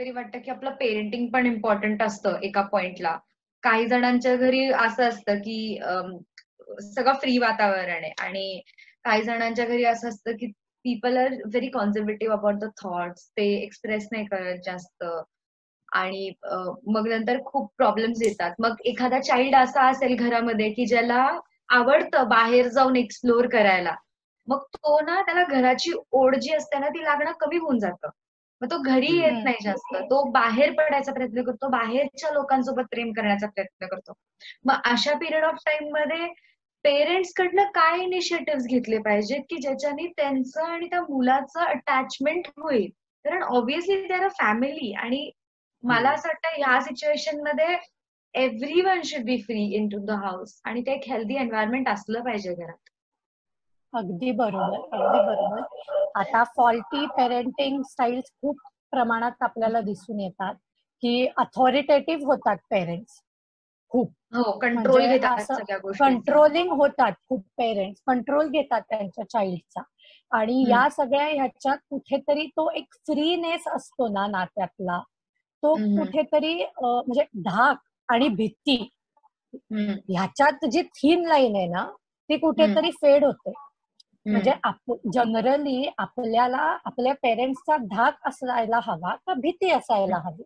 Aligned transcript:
तरी 0.00 0.10
वाटतं 0.10 0.40
की 0.40 0.50
आपलं 0.50 0.70
पेरेंटिंग 0.70 1.26
पण 1.28 1.46
इम्पॉर्टंट 1.46 2.02
असतं 2.02 2.38
एका 2.42 2.62
पॉइंटला 2.62 3.16
काही 3.62 3.86
जणांच्या 3.86 4.34
घरी 4.36 4.64
असं 4.66 5.08
असतं 5.08 5.38
की 5.38 5.78
सगळं 6.84 7.12
फ्री 7.14 7.36
वातावरण 7.38 7.90
आहे 7.90 8.12
आणि 8.20 8.60
काही 9.04 9.22
जणांच्या 9.22 9.64
घरी 9.66 9.84
असं 9.84 10.08
असतं 10.08 10.36
की 10.36 10.46
people 10.84 11.16
are 11.16 11.32
very 11.44 11.68
conservative 11.68 12.34
about 12.36 12.54
the 12.54 12.68
thoughts 12.82 13.26
ते 13.30 13.46
एक्सप्रेस 13.54 14.08
नाही 14.12 14.24
करत 14.26 14.60
जास्त. 14.66 15.04
आणि 15.92 16.30
मग 16.86 17.08
नंतर 17.08 17.38
खूप 17.44 17.70
प्रॉब्लेम्स 17.76 18.22
येतात. 18.22 18.52
मग 18.58 18.76
एखादा 18.84 19.20
चाइल्ड 19.20 19.56
असा 19.56 19.88
असेल 19.90 20.16
घरामध्ये 20.16 20.70
की 20.72 20.86
ज्याला 20.86 21.22
आवडतं 21.68 22.28
बाहेर 22.28 22.68
जाऊन 22.68 22.96
एक्सप्लोर 22.96 23.46
करायला 23.48 23.94
मग 24.48 24.62
तो 24.76 25.00
ना 25.00 25.20
त्याला 25.22 25.42
घराची 25.50 25.92
ओढ 26.12 26.36
जी 26.36 26.54
असते 26.54 26.78
ना 26.78 26.88
ती 26.88 27.04
लागणं 27.04 27.32
कमी 27.40 27.56
होऊन 27.58 27.78
जातं. 27.78 28.08
मग 28.60 28.70
तो 28.70 28.78
घरी 28.82 29.16
येत 29.18 29.42
नाही 29.44 29.56
जास्त. 29.64 29.94
तो 29.96 30.22
बाहेर 30.30 30.72
पडायचा 30.72 31.12
प्रयत्न 31.12 31.42
करतो 31.42 31.68
बाहेरच्या 31.68 32.30
लोकांसोबत 32.30 32.84
प्रेम 32.90 33.12
करण्याचा 33.12 33.46
प्रयत्न 33.46 33.86
करतो. 33.86 34.12
मग 34.64 34.80
अशा 34.84 35.14
पिरियड 35.14 35.44
ऑफ 35.44 35.56
टाइममध्ये 35.66 36.26
पेरेंट्स 36.84 37.32
कडनं 37.36 37.64
काय 37.74 38.02
इनिशिएटिव्ह 38.02 38.66
घेतले 38.68 38.98
पाहिजेत 38.98 39.42
की 39.50 39.56
ज्याच्याने 39.56 40.06
त्यांचं 40.16 40.64
आणि 40.64 40.86
त्या 40.86 41.00
मुलाचं 41.00 41.60
अटॅचमेंट 41.60 42.48
होईल? 42.56 42.88
कारण 43.24 43.42
ऑब्विसली 43.42 44.08
त्याला 44.08 44.28
फॅमिली 44.28 44.92
आणि 44.92 45.30
मला 45.82 46.10
असं 46.10 46.28
वाटतं 46.28 46.56
ह्या 46.56 46.80
सिच्युएशनमध्ये 46.80 47.76
everyone 48.80 49.00
should 49.04 49.24
be 49.24 49.36
free 49.42 49.62
in 49.76 49.88
to 49.88 49.98
the 49.98 50.10
house 50.10 50.60
आणि 50.64 50.82
ते 50.82 50.92
एक 50.92 51.08
हेल्दी 51.08 51.36
एन्व्हायरमेंट 51.36 51.88
असलं 51.88 52.22
पाहिजे 52.22 52.54
घरात. 52.54 52.89
अगदी 53.92 54.32
बरोबर 54.32 54.76
अगदी 54.96 55.20
बरोबर. 55.26 55.62
आता 56.16 56.42
फॉल्टी 56.56 57.06
पेरेंटिंग 57.06 57.82
स्टाईल्स 57.82 58.30
खूप 58.32 58.56
प्रमाणात 58.90 59.42
आपल्याला 59.42 59.80
दिसून 59.80 60.20
येतात 60.20 60.54
की 61.02 61.26
अथॉरिटेटिव्ह 61.36 62.24
होतात 62.26 62.56
पेरेंट्स 62.70 63.20
खूप. 63.92 64.12
कंट्रोल 64.62 65.00
म्हणजे 65.00 65.18
कंट्रोलिंग 65.98 66.70
होतात 66.72 67.12
खूप 67.28 67.40
पेरेंट्स 67.58 68.02
कंट्रोल 68.06 68.48
घेतात 68.48 68.82
त्यांच्या 68.88 69.24
चाइल्डचा 69.24 69.82
आणि 70.32 70.64
या 70.70 70.88
सगळ्या 70.90 71.26
ह्याच्यात 71.26 71.78
कुठेतरी 71.90 72.46
तो 72.46 72.68
एक 72.70 72.94
फ्रीनेस 73.06 73.66
असतो 73.68 74.08
ना 74.08 74.26
नात्यातला. 74.26 75.00
तो 75.62 75.74
कुठेतरी 75.96 76.54
म्हणजे 76.82 77.24
धाक 77.40 77.78
आणि 78.08 78.28
भीती. 78.28 78.76
ह्याच्यात 80.08 80.64
जी 80.72 80.82
थीन 80.94 81.26
लाईन 81.26 81.56
आहे 81.56 81.66
ना 81.66 81.84
ती 82.30 82.36
कुठेतरी 82.36 82.90
फेड 82.90 83.24
होते. 83.24 83.52
म्हणजे 84.26 84.52
जनरली 85.14 85.88
आपल्याला 85.98 86.62
आपल्या 86.84 87.12
पेरेंट्सचा 87.22 87.76
धाक 87.90 88.28
असायला 88.28 88.80
हवा 88.82 89.14
का 89.16 89.34
भीती 89.34 89.70
असायला 89.70 90.16
हवी? 90.24 90.42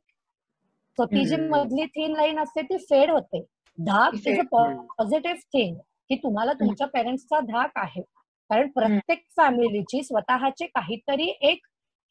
सो 0.98 1.04
ती 1.04 1.24
जी 1.26 1.36
मधली 1.48 1.84
थीन 1.86 2.12
लाईन 2.16 2.38
असते 2.40 2.62
ती 2.62 2.76
फेड 2.80 3.10
होते. 3.10 3.40
धाक 3.78 4.26
इज 4.26 4.38
अ 4.38 4.42
पॉझिटिव्ह 4.50 5.38
थिंग 5.52 5.76
की 6.08 6.16
तुम्हाला 6.16 6.52
तुमच्या 6.52 6.86
पेरेंट्सचा 6.86 7.40
धाक 7.40 7.78
आहे. 7.78 8.02
कारण 8.50 8.70
प्रत्येक 8.70 9.22
फॅमिलीची 9.36 10.02
स्वतःची 10.02 10.66
काहीतरी 10.66 11.28
एक 11.40 11.66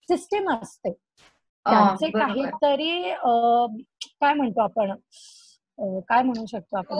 सिस्टीम 0.09 0.49
असते. 0.51 0.91
त्यांचे 1.65 2.09
काहीतरी 2.11 3.11
काय 4.21 4.33
म्हणतो 4.33 4.61
आपण? 4.61 4.91
काय 5.79 6.21
म्हणू 6.23 6.45
शकतो 6.45 6.77
आपण 6.77 6.95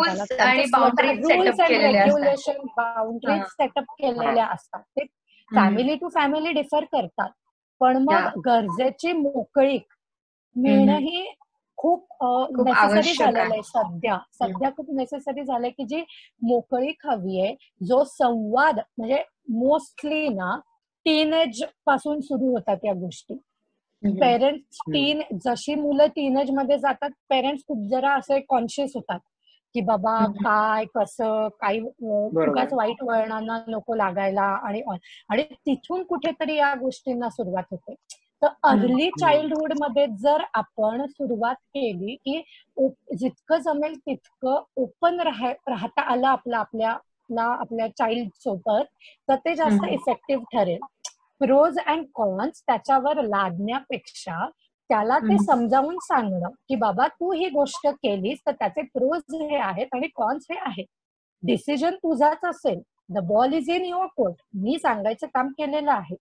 rules 1.24 1.60
and 1.62 1.72
regulation 1.72 2.66
boundaries 2.78 3.42
setup 3.44 3.92
केलेल्या 4.00 4.46
असतात 4.46 4.82
ते 4.98 5.06
फॅमिली 5.52 5.96
टू 5.96 6.10
फॅमिली 6.10 6.52
डिफर 6.52 6.84
करतात. 6.84 7.30
पण 7.82 7.98
मग 7.98 8.40
गरजेची 8.46 9.12
मोकळीक 9.14 9.86
मिळणंही 10.56 11.26
खूप 11.78 12.08
नेसेसरी 12.24 13.14
झालेलं 13.14 13.54
आहे 13.54 13.62
सध्या. 13.64 14.18
सध्या 14.34 14.70
खूप 14.70 14.90
नेसेसरी 14.96 15.44
झालंय 15.44 15.70
की 15.70 15.84
जी 15.84 16.04
मोकळीक 16.42 17.06
हवी 17.08 17.40
आहे 17.42 17.56
जो 17.86 18.04
संवाद 18.04 18.80
म्हणजे 18.98 19.24
मोस्टली 19.54 20.28
ना 20.28 20.56
टीनेजपासून 21.06 22.20
सुरू 22.22 22.52
होतात 22.52 22.86
या 22.86 22.94
गोष्टी. 22.94 23.34
पेरेंट्स 24.20 24.80
टीन 24.94 25.22
जशी 25.46 25.76
मुलं 25.76 26.08
टीनेजमध्ये 26.08 26.78
जातात 26.78 27.10
पेरेंट्स 27.30 27.64
खूप 27.68 27.88
जरा 27.90 28.14
असे 28.14 28.40
कॉन्शियस 28.40 28.92
होतात 28.96 29.20
की 29.76 29.82
बाबा 29.82 30.26
काय 30.44 30.86
कसं 30.96 31.48
काही 31.62 31.80
उगाच 31.80 32.74
वाईट 32.74 33.02
वळणांना 33.04 33.58
नको 33.68 33.96
लागायला 33.96 34.42
आणि 34.68 34.82
आणि 35.30 35.44
तिथून 35.66 36.04
कुठेतरी 36.04 36.56
या 36.56 36.74
गोष्टींना 36.76 37.30
सुरुवात 37.30 37.64
होते. 37.72 37.94
तर 38.42 38.48
अर्ली 38.64 39.10
चाइल्डहुडमध्ये 39.12 40.06
जर 40.22 40.44
आपण 40.54 41.06
सुरुवात 41.06 41.56
केली 41.76 42.16
की 42.16 42.42
जितकं 43.18 43.58
जमेल 43.58 43.96
तितकं 43.98 44.64
ओपन 44.76 45.20
राहता 45.20 46.02
आलं 46.02 46.28
आपलं 46.28 46.58
आपल्या 46.58 46.92
आपल्या 47.30 47.88
चाइल्ड 47.98 48.30
सोबत 48.36 48.86
तर 49.30 49.36
ते 49.36 49.56
जास्त 49.56 49.86
इफेक्टिव्ह 49.92 50.44
ठरेल. 50.54 50.80
प्रोज 51.44 51.78
अँड 51.86 52.06
कॉन्स 52.16 52.62
त्याच्यावर 52.62 53.22
लादण्यापेक्षा 53.22 54.46
त्याला 54.90 55.18
ते 55.20 55.38
समजावून 55.46 55.98
सांगणं 56.02 56.50
की 56.70 56.76
बाबा 56.76 57.08
तू 57.08 57.32
ही 57.32 57.48
गोष्ट 57.50 57.88
केलीस 57.88 58.40
तर 58.48 58.52
त्याचे 58.52 58.82
प्रोज 58.82 59.36
हे 59.36 59.58
आहेत 59.58 59.88
आणि 59.94 60.08
कॉन्स 60.16 60.46
हे 60.52 60.58
आहेत. 60.66 60.86
डिसिजन 61.44 61.96
तुझाच 61.96 62.46
असेल. 62.46 62.80
The 63.10 63.20
ball 63.20 63.54
is 63.54 63.70
in 63.70 63.86
your 63.86 64.08
court 64.18 64.42
मी 64.54 64.78
सांगायचं 64.80 65.28
काम 65.28 65.48
केलेलं 65.48 65.92
आहे. 65.92 66.16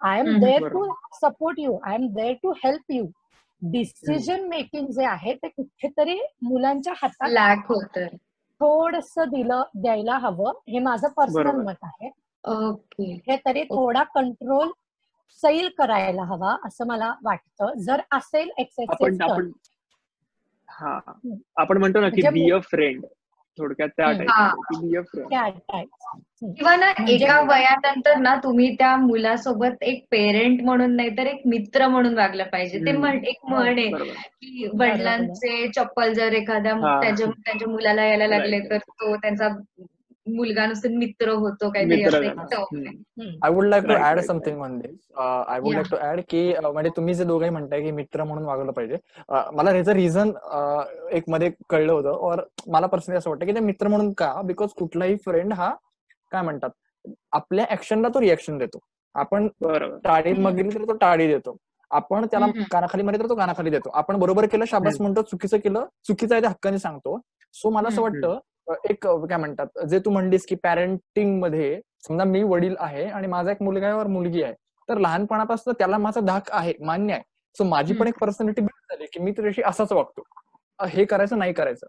I 0.00 0.18
am 0.18 0.26
there 0.40 0.62
to 0.72 0.84
support 1.20 1.60
you 1.60 1.78
I 1.86 1.94
am 1.94 2.06
there 2.06 2.32
to 2.32 2.52
help 2.64 2.92
you 2.92 3.04
decision 3.62 4.46
making 4.48 4.86
जे 4.86 5.04
आहे 5.04 5.34
ते 5.34 5.48
कुठेतरी 5.48 6.18
मुलांच्या 6.42 6.92
हातात 6.96 7.28
थोडस 8.60 9.12
दिलं 9.18 9.62
द्यायला 9.74 10.16
हवं. 10.18 10.52
हे 10.68 10.78
माझं 10.78 11.08
पर्सनल 11.16 11.62
मत 11.64 11.84
आहे. 11.84 12.10
ओके. 12.46 13.12
हे 13.28 13.36
तरी 13.36 13.62
थोडा 13.64 14.02
कंट्रोल 14.14 14.70
सैल 15.40 15.68
करायला 15.78 16.22
हवा 16.22 16.56
असं 16.64 16.86
मला 16.86 17.12
वाटतं. 17.24 17.72
जर 17.76 18.00
असेल 18.12 18.50
आपण 18.88 19.22
आपण 19.22 19.50
हा. 20.68 20.98
आपण 21.56 21.78
म्हणतो 21.78 22.00
ना 22.00 22.08
की 22.08 22.28
बी 22.28 22.50
अ 22.50 22.58
फ्रेंड 22.60 23.04
थोडक्यात 23.58 23.88
त्या 23.96 24.12
किंवा 26.40 26.74
ना 26.76 26.90
एका 27.08 27.40
वयानंतर 27.40 28.16
ना 28.16 28.34
तुम्ही 28.42 28.74
त्या 28.74 28.94
मुलासोबत 28.96 29.82
एक 29.82 30.04
पेरेंट 30.10 30.62
म्हणून 30.62 30.96
नाही 30.96 31.16
तर 31.18 31.26
एक 31.26 31.40
मित्र 31.46 31.86
म्हणून 31.88 32.14
वागलं 32.14 32.44
पाहिजे. 32.44 32.78
ते 32.78 32.92
म्हण 32.92 33.24
एक 33.24 33.38
म्हण 33.44 33.78
आहे 33.78 33.90
की 33.90 34.68
वडिलांचे 34.80 35.66
चप्पल 35.68 36.12
जर 36.12 36.32
एखाद्या 36.32 36.74
त्यांच्या 37.00 37.26
त्यांच्या 37.26 37.68
मुलाला 37.68 38.04
यायला 38.04 38.26
लागले 38.26 38.60
तर 38.70 38.78
तो 38.78 39.16
त्यांचा 39.16 39.48
मुलगा 40.26 40.66
नुसतं 40.66 40.96
मित्र 40.98 41.30
होतो 41.30 41.68
काहीतरी 41.70 42.26
I 43.42 43.50
would 43.50 43.66
like 43.66 43.84
to 43.86 43.94
add 43.94 44.20
something 44.26 44.60
on 44.62 44.78
this 44.78 44.94
I 45.18 45.60
would 45.60 45.74
like 45.74 45.86
to 45.90 45.96
add 46.06 46.20
की 46.28 46.52
म्हणजे 46.62 46.90
तुम्ही 46.96 47.14
जे 47.14 47.24
दोघे 47.24 47.50
म्हणताय 47.50 47.82
की 47.82 47.90
मित्र 47.90 48.24
म्हणून 48.24 48.44
वागलं 48.44 48.72
पाहिजे. 48.72 48.96
मला 49.28 49.70
ह्याचं 49.70 49.92
रिझन 49.92 50.32
एक 51.16 51.28
मध्ये 51.30 51.50
कळलं 51.70 51.92
होतं. 51.92 52.10
और 52.10 52.42
मला 52.72 52.86
पर्सनली 52.86 53.18
असं 53.18 53.30
वाटतं 53.30 53.46
की 53.46 53.54
ते 53.54 53.60
मित्र 53.60 53.88
म्हणून 53.88 54.12
का? 54.18 54.32
बिकॉज 54.44 54.70
कुठलाही 54.78 55.16
फ्रेंड 55.24 55.52
हा 55.52 55.70
काय 56.32 56.42
म्हणतात? 56.42 56.70
आपल्या 57.32 57.66
ऍक्शनला 57.72 58.08
तो 58.14 58.20
रिॲक्शन 58.20 58.58
देतो. 58.58 58.78
आपण 59.14 59.48
टाळी 60.04 60.32
मगिली 60.32 60.74
तर 60.74 60.84
तो 60.88 60.96
टाळी 61.00 61.26
देतो. 61.26 61.56
आपण 61.90 62.26
त्याला 62.30 62.46
कानाखाली 62.70 63.02
मध्ये 63.02 63.20
तर 63.20 63.28
तो 63.28 63.34
कानाखाली 63.34 63.70
देतो. 63.70 63.90
आपण 63.94 64.18
बरोबर 64.20 64.46
केलं 64.52 64.64
शाबास 64.68 65.00
म्हणतो 65.00 65.22
चुकीचं 65.22 65.58
केलं 65.64 65.86
चुकीचं 66.08 66.34
आहे 66.34 66.42
ते 66.42 66.48
हक्काने 66.48 66.78
सांगतो. 66.78 67.18
सो 67.54 67.70
मला 67.70 67.88
असं 67.88 68.02
वाटतं 68.02 68.38
एक 68.90 69.06
काय 69.06 69.36
म्हणतात 69.38 69.84
जे 69.88 69.98
तू 70.04 70.10
म्हणलीस 70.10 70.46
की 70.46 70.54
पॅरेंटिंगमध्ये 70.62 71.80
समजा 72.06 72.24
मी 72.24 72.42
वडील 72.42 72.74
आहे 72.78 73.04
आणि 73.06 73.26
माझा 73.26 73.50
एक 73.50 73.62
मुलगा 73.62 73.86
आहे 73.86 73.96
और 73.96 74.06
मुलगी 74.06 74.42
आहे 74.42 74.54
तर 74.88 74.98
लहानपणापासून 74.98 75.74
त्याला 75.78 75.98
माझा 75.98 76.20
धाक 76.20 76.50
आहे 76.52 76.72
मान्य 76.80 77.12
आहे. 77.14 77.22
सो 77.56 77.64
माझी 77.64 77.94
पण 77.94 78.08
एक 78.08 78.18
पर्सनॅलिटी 78.20 78.60
बिल्ड 78.60 78.92
झाली 78.92 79.06
की 79.12 79.20
मी 79.20 79.32
तुझ्याशी 79.36 79.62
असाच 79.66 79.92
वागतो. 79.92 80.22
हे 80.78 81.04
करायचं 81.04 81.38
नाही 81.38 81.52
करायचं. 81.52 81.86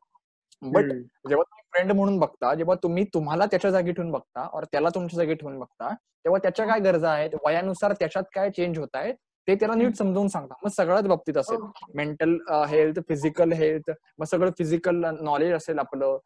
बट 0.62 0.92
जेव्हा 1.30 1.44
तुम्ही 1.44 1.64
फ्रेंड 1.72 1.92
म्हणून 1.92 2.18
बघता 2.20 2.54
जेव्हा 2.56 2.76
तुम्ही 2.84 3.04
तुम्हाला 3.14 3.46
त्याच्या 3.46 3.72
जागी 3.72 3.92
ठेवून 3.92 4.12
बघता 4.12 4.48
और 4.54 4.64
त्याला 4.72 4.90
तुमच्या 4.96 5.18
जागी 5.18 5.34
ठेवून 5.34 5.60
बघता 5.60 5.94
तेव्हा 5.94 6.40
त्याच्या 6.44 6.66
काय 6.68 6.80
गरजा 6.80 7.10
आहेत? 7.12 7.36
वयानुसार 7.46 7.94
त्याच्यात 8.00 8.24
काय 8.36 8.50
चेंज 8.50 8.80
होत 8.80 8.96
आहेत? 8.96 9.14
ते 9.48 9.56
त्याला 9.56 9.76
नीट 9.76 9.96
समजावून 9.96 10.28
सांगता. 10.28 10.54
मग 10.64 10.70
सगळ्याच 10.70 11.08
बाबतीत 11.08 11.38
असेल. 11.38 11.60
मेंटल 11.96 12.38
हेल्थ 12.70 13.00
फिजिकल 13.10 13.52
हेल्थ 13.54 13.92
मग 14.20 14.26
सगळं 14.26 14.52
फिजिकल 14.58 15.06
नॉलेज 15.22 15.54
असेल 15.54 15.80
आपलं. 15.80 16.18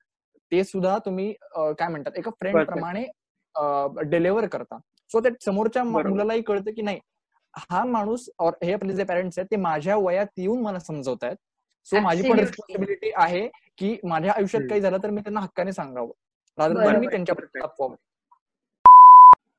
ते 0.52 0.64
सुद्धा 0.64 0.98
तुम्ही 1.06 1.32
काय 1.54 1.88
म्हणतात 1.88 2.18
एका 2.18 2.32
फ्रेंड 2.40 2.66
प्रमाणे 2.66 3.06
डिलिव्हर 4.10 4.46
करता. 4.48 4.78
सो 5.12 5.20
त्या 5.20 5.32
समोरच्या 5.46 5.84
मुलालाही 5.84 6.42
कळतं 6.42 6.72
की 6.72 6.82
नाही 6.82 7.00
हा 7.70 7.84
माणूस 7.86 8.30
हे 8.64 8.74
आपले 8.74 8.94
जे 8.96 9.04
पेरेंट्स 9.04 9.40
आहेत 9.40 9.48
ते 9.52 9.56
माझ्या 9.56 9.96
वयात 9.98 10.28
येऊन 10.38 10.62
मला 10.62 10.80
समजवत 10.80 11.24
आहेत 11.24 11.36
सो 11.88 12.00
माझी 12.02 12.30
पण 12.30 12.40
रिस्पॉन्सिबिलिटी 12.40 13.12
आहे 13.16 13.48
की 13.78 13.96
माझ्या 14.04 14.34
आयुष्यात 14.36 14.64
काही 14.70 14.82
झालं 14.82 14.98
तर 15.04 15.10
मी 15.10 15.22
त्यांना 15.22 15.40
हक्काने 15.40 15.72
सांगावं. 15.74 16.12
मी 17.00 17.08
त्यांच्या 17.08 17.36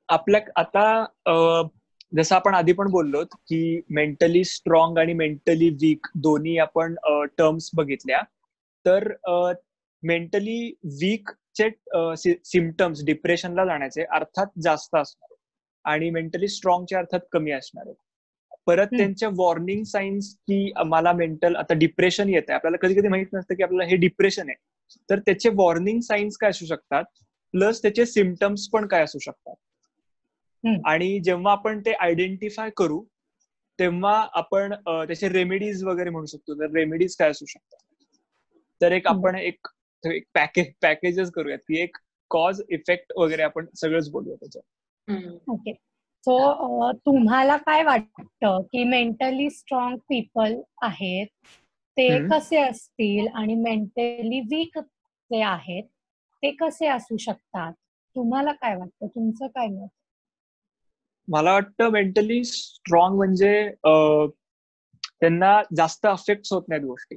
आपल्या 0.08 0.40
आता 0.56 1.84
जसं 2.12 2.34
आपण 2.36 2.54
आधी 2.54 2.72
पण 2.72 2.90
बोललो 2.90 3.22
की 3.24 3.80
मेंटली 3.90 4.42
स्ट्रॉंग 4.44 4.98
आणि 4.98 5.12
मेंटली 5.14 5.68
वीक 5.82 6.06
दोन्ही 6.22 6.56
आपण 6.58 6.94
टर्म्स 7.38 7.70
बघितल्या. 7.74 8.22
तर 8.86 9.12
मेंटली 10.02 10.72
वीकचे 11.00 11.68
सिमटम्स 12.44 13.04
डिप्रेशनला 13.06 13.64
जाण्याचे 13.64 14.04
अर्थात 14.14 14.60
जास्त 14.62 14.96
असणार 14.96 15.34
आणि 15.84 16.10
मेंटली 16.10 16.48
स्ट्रॉंगचे 16.48 16.96
अर्थात 16.96 17.20
कमी 17.32 17.50
असणार 17.50 17.86
आहेत. 17.86 17.96
परत 18.66 18.86
त्यांच्या 18.86 19.28
वॉर्निंग 19.36 19.82
साईन्स 19.84 20.34
की 20.38 20.72
मला 20.86 21.12
मेंटल 21.12 21.56
आता 21.56 21.74
डिप्रेशन 21.74 22.28
येत 22.28 22.42
आहे. 22.48 22.54
आपल्याला 22.54 22.76
कधी 22.82 22.94
कधी 22.94 23.08
माहीत 23.08 23.26
नसतं 23.32 23.54
की 23.54 23.62
आपल्याला 23.62 23.90
हे 23.90 23.96
डिप्रेशन 23.96 24.48
आहे. 24.48 24.56
तर 25.10 25.18
त्याचे 25.18 25.48
वॉर्निंग 25.54 26.00
साईन्स 26.00 26.36
काय 26.36 26.50
असू 26.50 26.66
शकतात? 26.66 27.04
प्लस 27.54 27.82
त्याचे 27.82 28.06
सिमटम्स 28.06 28.68
पण 28.68 28.86
काय 28.86 29.02
असू 29.02 29.18
शकतात? 29.18 29.54
आणि 30.86 31.18
जेव्हा 31.20 31.52
आपण 31.52 31.80
ते 31.80 31.92
आयडेंटिफाय 31.92 32.70
करू 32.76 33.02
तेव्हा 33.78 34.14
आपण 34.32 34.74
त्याचे 34.86 35.28
रेमेडीज 35.28 35.82
वगैरे 35.84 36.10
म्हणू 36.10 36.26
शकतो. 36.26 36.54
तर 36.54 36.70
रेमेडीज 36.74 37.16
काय 37.16 37.30
असू 37.30 37.46
शकतात? 37.46 37.78
तर 38.80 38.92
एक 38.92 39.06
आपण 39.06 39.34
एक 39.34 39.66
पॅकेज 40.06 40.72
पॅकेजेस 40.82 41.30
करूयात. 41.30 41.58
की 41.58 41.80
एक 41.82 41.96
कॉज 42.30 42.62
इफेक्ट 42.68 43.12
वगैरे 43.16 43.42
आपण 43.42 43.66
सगळंच 43.76 44.10
बोलूया 44.10 44.36
त्याच्यात. 44.36 44.62
ओके 45.50 45.72
सो 46.24 46.92
तुम्हाला 46.92 47.56
काय 47.56 47.82
वाटतं 47.82 48.62
की 48.62 48.84
मेंटली 48.84 49.48
स्ट्रॉंग 49.50 49.96
पीपल 50.08 50.54
आहेत 50.82 51.26
ते 51.96 52.06
कसे 52.28 52.58
असतील 52.58 53.26
आणि 53.34 53.54
मेंटली 53.54 54.40
वीक 54.40 54.78
जे 54.78 55.42
आहेत 55.42 55.84
ते 56.42 56.50
कसे 56.50 56.86
असू 56.86 57.16
शकतात? 57.16 57.72
तुम्हाला 58.16 58.52
काय 58.52 58.76
वाटतं? 58.76 59.06
तुमचं 59.06 59.46
काय 59.46 59.66
मत? 59.66 59.88
मला 61.28 61.52
वाटतं 61.52 61.90
मेंटली 61.90 62.42
स्ट्रॉंग 62.44 63.16
म्हणजे 63.16 63.52
त्यांना 65.20 65.62
जास्त 65.76 66.06
अफेक्ट 66.06 66.52
होत 66.52 66.62
नाहीत 66.68 66.84
गोष्टी. 66.84 67.16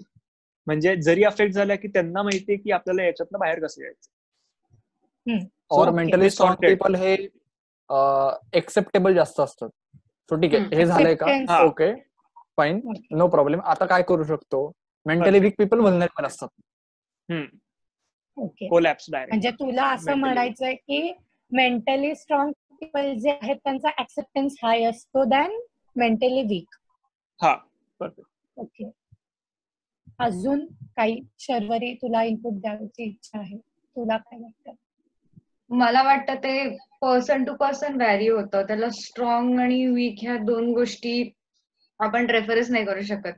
म्हणजे 0.67 0.95
जरी 0.95 1.23
अफेक्ट 1.23 1.53
झाल्या 1.53 1.75
की 1.75 1.87
त्यांना 1.87 2.21
माहितीये 2.23 2.57
की 2.57 2.71
आपल्याला 2.71 3.03
याच्यातनं 3.03 3.39
बाहेर 3.39 3.63
कसं 3.65 3.83
यायचं? 3.83 4.09
और 5.71 5.89
मेंटली 5.91 6.29
स्ट्रॉंग 6.29 6.55
पीपल 6.61 6.95
हे 6.95 7.13
एक्सेप्टेबल 8.57 9.13
जास्त 9.15 9.39
असतात. 9.39 9.69
सो 10.29 10.35
ठीक 10.35 10.55
आहे. 10.55 10.75
हे 10.75 10.85
झालंय 10.85 11.15
का? 11.15 11.61
ओके 11.63 11.93
फाईन 12.57 12.79
नो 13.11 13.27
प्रॉब्लेम 13.27 13.59
आता 13.63 13.85
काय 13.85 14.03
करू 14.03 14.23
शकतो? 14.23 14.71
मेंटली 15.05 15.39
वीक 15.39 15.55
पीपल 15.57 15.79
वल्नरेबल 15.79 16.25
असतात. 16.25 16.47
ओके 18.37 18.67
म्हणजे 18.69 19.51
तुला 19.51 19.85
असं 19.89 20.13
म्हणायचंय 20.13 20.73
की 20.73 21.11
मेंटली 21.51 22.13
स्ट्रॉंग 22.15 22.51
पीपल 22.81 23.13
जे 23.15 23.31
आहेत 23.31 23.55
त्यांचा 23.55 23.89
ऍक्सेप्टन्स 23.99 24.55
हाय 24.63 24.83
असतो 24.83 25.23
दॅन 25.23 25.59
मेंटली 25.95 26.41
वीक 26.43 26.75
हा. 27.39 27.55
ओके 28.57 28.89
अजून 30.19 30.65
काही 30.97 31.19
शर्वरी 31.39 31.93
तुला 32.01 32.23
इनपुट 32.23 32.53
द्यायची 32.61 33.03
इच्छा 33.03 33.39
आहे? 33.39 33.57
तुला 33.57 34.17
काय 34.17 34.39
वाटतं? 34.39 34.73
मला 35.69 36.03
वाटतं 36.03 36.35
ते 36.35 36.67
पर्सन 37.01 37.43
टू 37.43 37.53
पर्सन 37.59 37.95
व्हॅरी 37.95 38.27
होतं. 38.27 38.61
त्याला 38.67 38.89
स्ट्रॉंग 38.89 39.59
आणि 39.59 39.85
वीक 39.87 40.17
ह्या 40.21 40.35
दोन 40.37 40.71
गोष्टी 40.73 41.31
आपण 41.99 42.29
रेफरन्स 42.29 42.69
नाही 42.71 42.85
करू 42.85 43.01
शकत. 43.01 43.33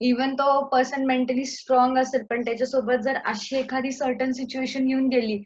इवन 0.00 0.34
तो 0.34 0.64
पर्सन 0.68 1.04
मेंटली 1.06 1.44
स्ट्रॉंग 1.44 1.98
असेल 1.98 2.24
पण 2.30 2.40
त्याच्यासोबत 2.44 3.02
जर 3.04 3.16
अशी 3.24 3.56
एखादी 3.56 3.92
सर्टन 3.92 4.32
सिच्युएशन 4.32 4.88
येऊन 4.88 5.08
गेली 5.08 5.36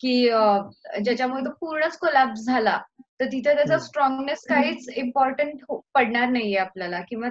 की 0.00 0.12
ज्याच्यामुळे 0.24 1.44
तो 1.44 1.50
पूर्णच 1.60 1.96
कोलॅप्स 1.98 2.44
झाला 2.46 2.78
तर 3.20 3.24
तिथे 3.24 3.54
त्याचा 3.54 3.78
स्ट्रॉंगनेस 3.78 4.44
काहीच 4.48 4.88
इम्पॉर्टंट 4.96 5.64
पडणार 5.94 6.28
नाहीये 6.28 6.56
आपल्याला 6.56 7.00
किंवा 7.08 7.28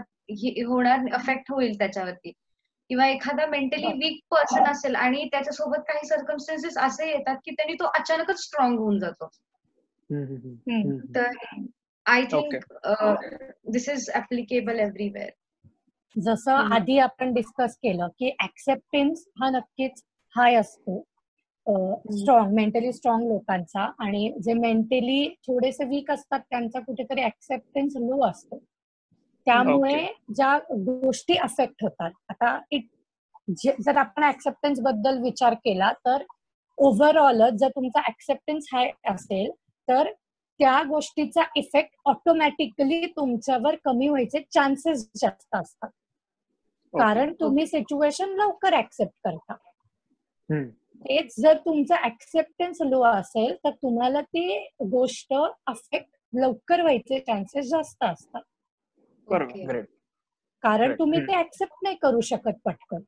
होणार 0.67 1.13
अफेक्ट 1.13 1.51
होईल 1.51 1.77
त्याच्यावरती. 1.77 2.31
किंवा 2.89 3.07
एखादा 3.07 3.45
मेंटली 3.45 3.87
वीक 3.93 4.19
पर्सन 4.31 4.63
असेल 4.63 4.95
आणि 4.95 5.27
त्याच्यासोबत 5.31 5.79
काही 5.87 6.07
सर्कमस्टन्सेस 6.07 6.77
असे 6.77 7.09
येतात 7.09 7.37
की 7.45 7.51
त्यांनी 7.51 7.73
तो 7.73 7.85
अचानकच 7.99 8.39
स्ट्रॉंग 8.39 8.77
होऊन 8.79 8.99
जातो. 8.99 9.27
तर 11.15 11.31
I 12.05 12.23
think 12.23 12.55
this 13.71 13.89
is 13.89 14.09
applicable 14.15 14.79
everywhere 14.79 15.29
जसं 16.15 16.73
आधी 16.75 16.97
आपण 16.99 17.33
डिस्कस 17.33 17.75
केलं 17.77 18.07
की 18.19 18.29
ऍक्सेप्टन्स 18.43 19.27
हा 19.41 19.49
नक्कीच 19.49 20.03
हाय 20.35 20.55
असतो. 20.55 21.03
स्ट्रॉंग 22.11 22.53
मेंटली 22.53 22.91
स्ट्रॉंग 22.93 23.27
लोकांचा 23.27 23.81
आणि 23.99 24.31
जे 24.43 24.53
मेंटली 24.53 25.27
थोडेसे 25.47 25.85
वीक 25.85 26.11
असतात 26.11 26.39
त्यांचा 26.49 26.79
कुठेतरी 26.79 27.23
ऍक्सेप्टन्स 27.23 27.95
लो 27.95 28.25
असतो. 28.27 28.59
त्यामुळे 29.47 30.07
ज्या 30.35 30.57
गोष्टी 30.71 31.35
अफेक्ट 31.35 31.83
होतात. 31.83 32.11
आता 32.29 32.59
इट 32.71 32.87
जर 33.85 33.97
आपण 33.97 34.23
ऍक्सेप्टन्सबद्दल 34.23 35.21
विचार 35.21 35.53
केला 35.53 35.91
तर 36.05 36.23
ओव्हरऑलच 36.77 37.53
जर 37.53 37.67
तुमचा 37.67 38.01
ऍक्सेप्टन्स 38.07 38.65
हाय 38.73 38.91
असेल 39.05 39.51
तर 39.87 40.11
त्या 40.59 40.81
गोष्टीचा 40.83 41.43
इफेक्ट 41.55 41.95
ऑटोमॅटिकली 42.05 43.05
तुमच्यावर 43.05 43.75
कमी 43.85 44.07
व्हायचे 44.07 44.39
चान्सेस 44.53 45.09
जास्त 45.15 45.55
असतात. 45.55 45.89
कारण 46.93 47.33
तुम्ही 47.39 47.65
सिच्युएशन 47.67 48.29
लवकर 48.29 48.73
ऍक्सेप्ट 48.73 49.13
करता. 49.23 49.53
तेच 51.05 51.33
जर 51.39 51.57
तुमचं 51.57 51.95
ऍक्सेप्टन्स 52.05 52.81
लो 52.81 53.01
असेल 53.03 53.55
तर 53.63 53.69
तुम्हाला 53.69 54.21
ती 54.21 54.67
गोष्ट 54.91 55.33
अफेक्ट 55.67 56.09
लवकर 56.33 56.81
व्हायचे 56.81 57.19
चान्सेस 57.19 57.65
जास्त 57.65 58.03
असतात. 58.03 58.41
कारण 60.63 60.91
तुम्ही 60.99 61.19
ते 61.21 61.39
ऍक्सेप्ट 61.39 61.73
नाही 61.83 61.95
करू 62.01 62.21
शकत 62.23 62.59
पटकन. 62.65 63.01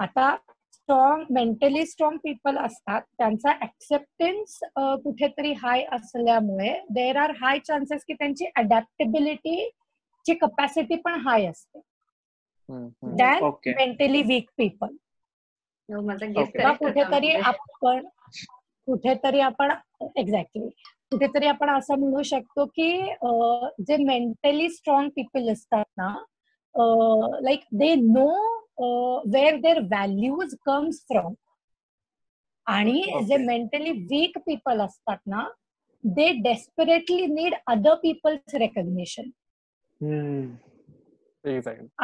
आता 0.00 0.34
स्ट्रॉंग 0.72 1.24
मेंटली 1.30 1.84
स्ट्रॉंग 1.86 2.16
पीपल 2.24 2.58
असतात. 2.58 3.02
त्यांचा 3.18 3.52
ऍक्सेप्टन्स 3.64 4.58
कुठेतरी 5.04 5.52
हाय 5.62 5.84
असल्यामुळे 5.92 6.72
देर 6.90 7.16
आर 7.16 7.30
हाय 7.40 7.58
चान्सेस 7.66 8.04
की 8.06 8.14
त्यांची 8.14 8.46
अडॅप्टेबिलिटी 8.56 9.68
ची 10.26 10.34
कपॅसिटी 10.34 10.96
पण 11.04 11.20
हाय 11.26 11.46
असते. 11.46 11.80
दॅन 13.16 13.44
मेंटली 13.68 14.22
वीक 14.24 14.50
पीपल 14.58 14.96
कुठेतरी 16.78 17.34
आपण 17.36 18.06
कुठेतरी 18.88 19.40
आपण 19.40 19.72
एक्झॅक्टली 20.16 20.68
कुठेतरी 21.12 21.46
आपण 21.46 21.70
असं 21.70 21.98
म्हणू 21.98 22.22
शकतो 22.22 22.64
की 22.66 22.90
जे 23.86 23.96
मेंटली 23.96 24.68
स्ट्रॉंग 24.70 25.08
पीपल 25.08 25.48
असतात 25.52 25.84
ना 25.96 26.14
like 27.42 27.60
they 27.72 27.94
know 27.94 28.26
where 29.32 29.56
their 29.56 29.78
values 29.80 30.54
comes 30.66 31.00
from 31.02 31.34
आणि 32.66 33.02
जे 33.28 33.36
मेंटली 33.36 33.90
वीक 34.10 34.38
पीपल 34.38 34.80
असतात 34.80 35.18
ना 35.26 35.48
they 36.04 36.28
desperately 36.42 37.26
need 37.26 37.54
other 37.66 37.94
people's 37.94 38.54
recognition 38.54 39.30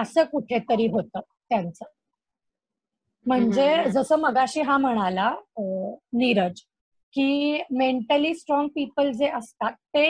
असं 0.00 0.24
कुठेतरी 0.24 0.86
होतं 0.86 1.20
त्यांचं. 1.50 1.84
म्हणजे 3.26 3.90
जसं 3.90 4.16
मगाशी 4.16 4.60
हा 4.60 4.76
म्हणाला 4.78 5.30
नीरज 6.12 6.60
की 7.16 7.62
मेंटली 7.72 8.34
स्ट्रॉंग 8.34 8.68
पीपल 8.68 9.10
जे 9.12 9.28
असतात 9.28 9.72
ते 9.94 10.06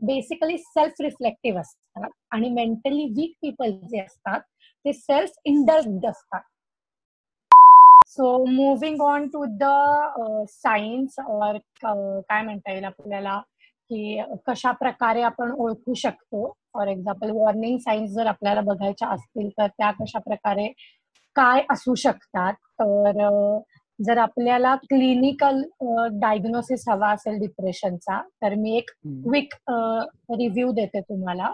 बेसिकली 0.00 0.58
सेल्फ 0.58 1.00
रिफ्लेक्टिव्ह 1.00 1.60
असतात. 1.60 2.08
आणि 2.32 2.48
मेंटली 2.50 3.04
वीक 3.16 3.32
पीपल 3.42 3.70
जे 3.90 4.00
असतात 4.00 4.40
ते 4.84 4.92
सेल्फ 4.92 5.38
इंडल्ड 5.44 6.06
असतात 6.06 6.40
so 8.08 8.36
moving 8.46 9.00
on 9.02 9.26
to 9.28 9.44
the 9.60 9.64
science 10.50 11.18
or 11.20 11.56
काय 11.84 12.42
म्हणता 12.42 12.72
येईल 12.72 12.84
आपल्याला? 12.84 13.40
की 13.90 14.20
कशा 14.46 14.70
प्रकारे 14.72 15.22
आपण 15.22 15.50
ओळखू 15.54 15.94
शकतो? 15.94 16.48
फॉर 16.74 16.88
एक्झाम्पल 16.88 17.30
वॉर्निंग 17.30 17.78
सायन्स 17.78 18.10
जर 18.12 18.26
आपल्याला 18.26 18.60
बघायच्या 18.60 19.08
असतील 19.08 19.48
तर 19.58 19.66
त्या 19.68 19.90
कशा 20.00 20.18
प्रकारे 20.18 20.68
काय 21.36 21.62
असू 21.72 21.94
शकतात? 21.94 22.54
तर 22.80 23.26
जर 23.98 24.18
आपल्याला 24.18 24.74
क्लिनिकल 24.88 25.62
डायग्नोसिस 26.20 26.88
हवा 26.88 27.10
असेल 27.10 27.38
डिप्रेशनचा 27.38 28.20
तर 28.42 28.54
मी 28.54 28.76
एक 28.76 28.90
क्विक 28.90 29.54
रिव्ह्यू 29.68 30.70
देते 30.72 31.00
तुम्हाला. 31.00 31.52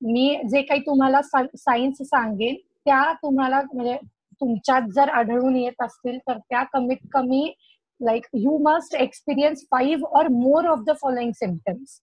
मी 0.00 0.36
जे 0.50 0.62
काही 0.62 0.80
तुम्हाला 0.86 1.20
सायन्स 1.22 2.02
सांगेन 2.02 2.54
त्या 2.84 3.12
तुम्हाला 3.22 3.60
म्हणजे 3.74 3.96
तुमच्यात 4.40 4.88
जर 4.94 5.08
आढळून 5.10 5.56
येत 5.56 5.82
असतील 5.82 6.18
तर 6.18 6.38
त्या 6.40 6.62
कमीत 6.72 7.06
कमी 7.12 7.52
like 8.00 8.26
you 8.34 8.56
must 8.62 8.94
experience 8.94 9.64
five 9.70 10.18
or 10.18 10.28
more 10.30 10.66
of 10.66 10.78
the 10.86 10.92
following 11.02 11.32
symptoms 11.32 12.00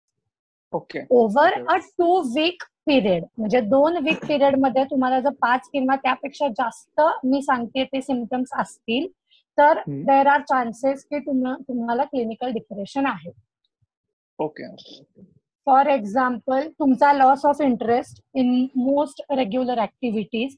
okay 0.73 0.99
over 1.11 1.53
a 1.63 1.75
two 1.97 2.19
week 2.35 2.63
period 2.85 3.23
म्हणजे 3.37 3.59
दोन 3.61 3.97
वीक 4.03 4.25
पिरियडमध्ये 4.25 4.83
तुम्हाला 4.83 5.19
जर 5.19 5.33
पाच 5.41 5.69
किंवा 5.73 5.95
त्यापेक्षा 5.95 6.47
जास्त 6.49 7.01
मी 7.23 7.41
सांगते 7.41 7.83
ते 7.83 8.01
सिमटम्स 8.01 8.49
असतील 8.59 9.07
तर 9.59 9.81
देर 9.87 10.27
आर 10.27 10.41
चान्सेस 10.49 11.03
की 11.05 11.19
तुम्हाला 11.19 12.03
क्लिनिकल 12.03 12.51
डिप्रेशन 12.53 13.05
आहे. 13.05 13.31
ओके 14.39 14.67
फॉर 15.67 15.87
एक्झाम्पल 15.87 16.67
तुमचा 16.79 17.11
loss 17.13 17.45
of 17.45 17.61
interest 17.61 18.21
in 18.35 18.65
most 18.75 19.21
regular 19.37 19.81
activities 19.81 20.55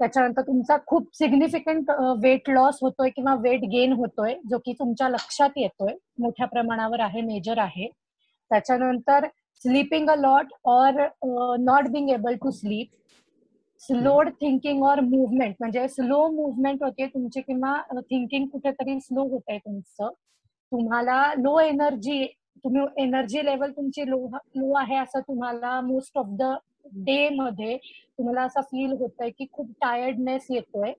त्याच्यानंतर 0.00 0.42
तुमचा 0.42 0.76
खूप 0.86 1.08
सिग्निफिकंट 1.14 1.90
वेट 2.22 2.50
लॉस 2.50 2.78
होतोय 2.82 3.10
किंवा 3.10 3.34
वेट 3.42 3.64
गेन 3.70 3.92
होतोय 3.92 4.34
जो 4.50 4.58
की 4.58 4.72
तुमच्या 4.78 5.08
लक्षात 5.08 5.56
येतोय 5.56 5.94
मोठ्या 6.18 6.46
प्रमाणावर 6.46 7.00
आहे 7.00 7.20
मेजर 7.22 7.58
आहे. 7.58 7.88
त्याच्यानंतर 8.50 9.26
sleeping 9.62 10.10
a 10.10 10.14
lot 10.16 10.52
or 10.64 11.00
not 11.60 11.88
being 11.92 12.10
able 12.10 12.34
to 12.42 12.50
sleep 12.50 12.88
slowed 13.80 14.28
thinking 14.30 14.82
or 14.82 15.00
movement 15.00 15.54
म्हणजे 15.60 15.86
स्लो 15.88 16.26
मुवमेंट 16.30 16.82
होते 16.82 17.06
तुमची 17.06 17.40
किंवा 17.40 17.76
थिंकिंग 18.00 18.46
कुठेतरी 18.48 18.98
स्लो 19.00 19.22
होत 19.28 19.40
आहे 19.48 19.58
तुमचं. 19.58 20.08
तुम्हाला 20.72 21.22
लो 21.34 21.58
एनर्जी 21.60 22.24
तुम्ही 22.64 22.82
एनर्जी 23.02 23.44
लेवल 23.44 23.70
तुमची 23.70 24.10
लो 24.10 24.18
लो 24.56 24.72
आहे 24.78 24.96
असं 24.96 25.20
तुम्हाला 25.20 25.80
मोस्ट 25.80 26.18
ऑफ 26.18 26.26
द 26.30 26.54
डे 27.04 27.28
मध्ये 27.28 27.76
तुम्हाला 28.18 28.42
असं 28.42 28.60
फील 28.60 28.92
होत 28.92 29.20
आहे 29.20 29.30
की 29.30 29.46
खूप 29.52 29.70
टायर्डनेस 29.80 30.46
येतोय. 30.50 30.92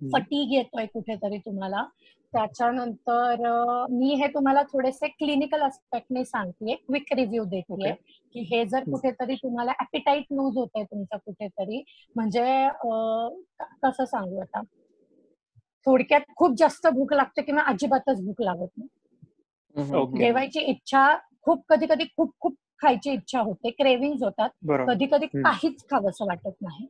फटीग 0.00 0.52
येतोय 0.52 0.86
कुठेतरी 0.86 1.38
तुम्हाला. 1.38 1.84
त्याच्यानंतर 2.32 3.42
मी 3.90 4.14
हे 4.14 4.26
तुम्हाला 4.26 4.62
थोडेसे 4.62 5.08
क्लिनिकल 5.08 5.62
अस्पेक्टने 5.62 6.24
सांगते 6.24 6.74
क्विक 6.76 7.12
रिव्ह्यू 7.12 7.44
देते 7.44 7.90
की 8.34 8.40
हे 8.50 8.64
जर 8.64 8.84
कुठेतरी 8.90 9.34
तुम्हाला 9.34 9.72
ऍपिटाईट 9.80 10.24
लूज 10.30 10.56
होत 10.56 10.68
आहे 10.74 10.84
तुमचं 10.84 11.16
कुठेतरी 11.16 11.82
म्हणजे 12.16 12.68
कसं 13.82 14.04
सांगू 14.04 14.40
आता? 14.40 14.60
थोडक्यात 15.86 16.20
खूप 16.36 16.54
जास्त 16.58 16.86
भूक 16.86 17.12
लागते 17.12 17.42
किंवा 17.42 17.62
अजिबातच 17.62 18.20
भूक 18.24 18.42
लागत 18.42 18.68
नाही. 18.78 18.88
जेवायची 20.18 20.60
इच्छा 20.60 21.06
खूप 21.42 21.62
कधी 21.68 21.86
कधी 21.86 22.04
खूप 22.16 22.32
खूप 22.40 22.54
खायची 22.82 23.10
इच्छा 23.12 23.40
होते. 23.40 23.70
क्रेविंग 23.70 24.22
होतात. 24.22 24.50
कधी 24.88 25.06
कधी 25.06 25.26
काहीच 25.44 25.84
खावंसं 25.90 26.26
वाटत 26.26 26.54
नाही. 26.62 26.86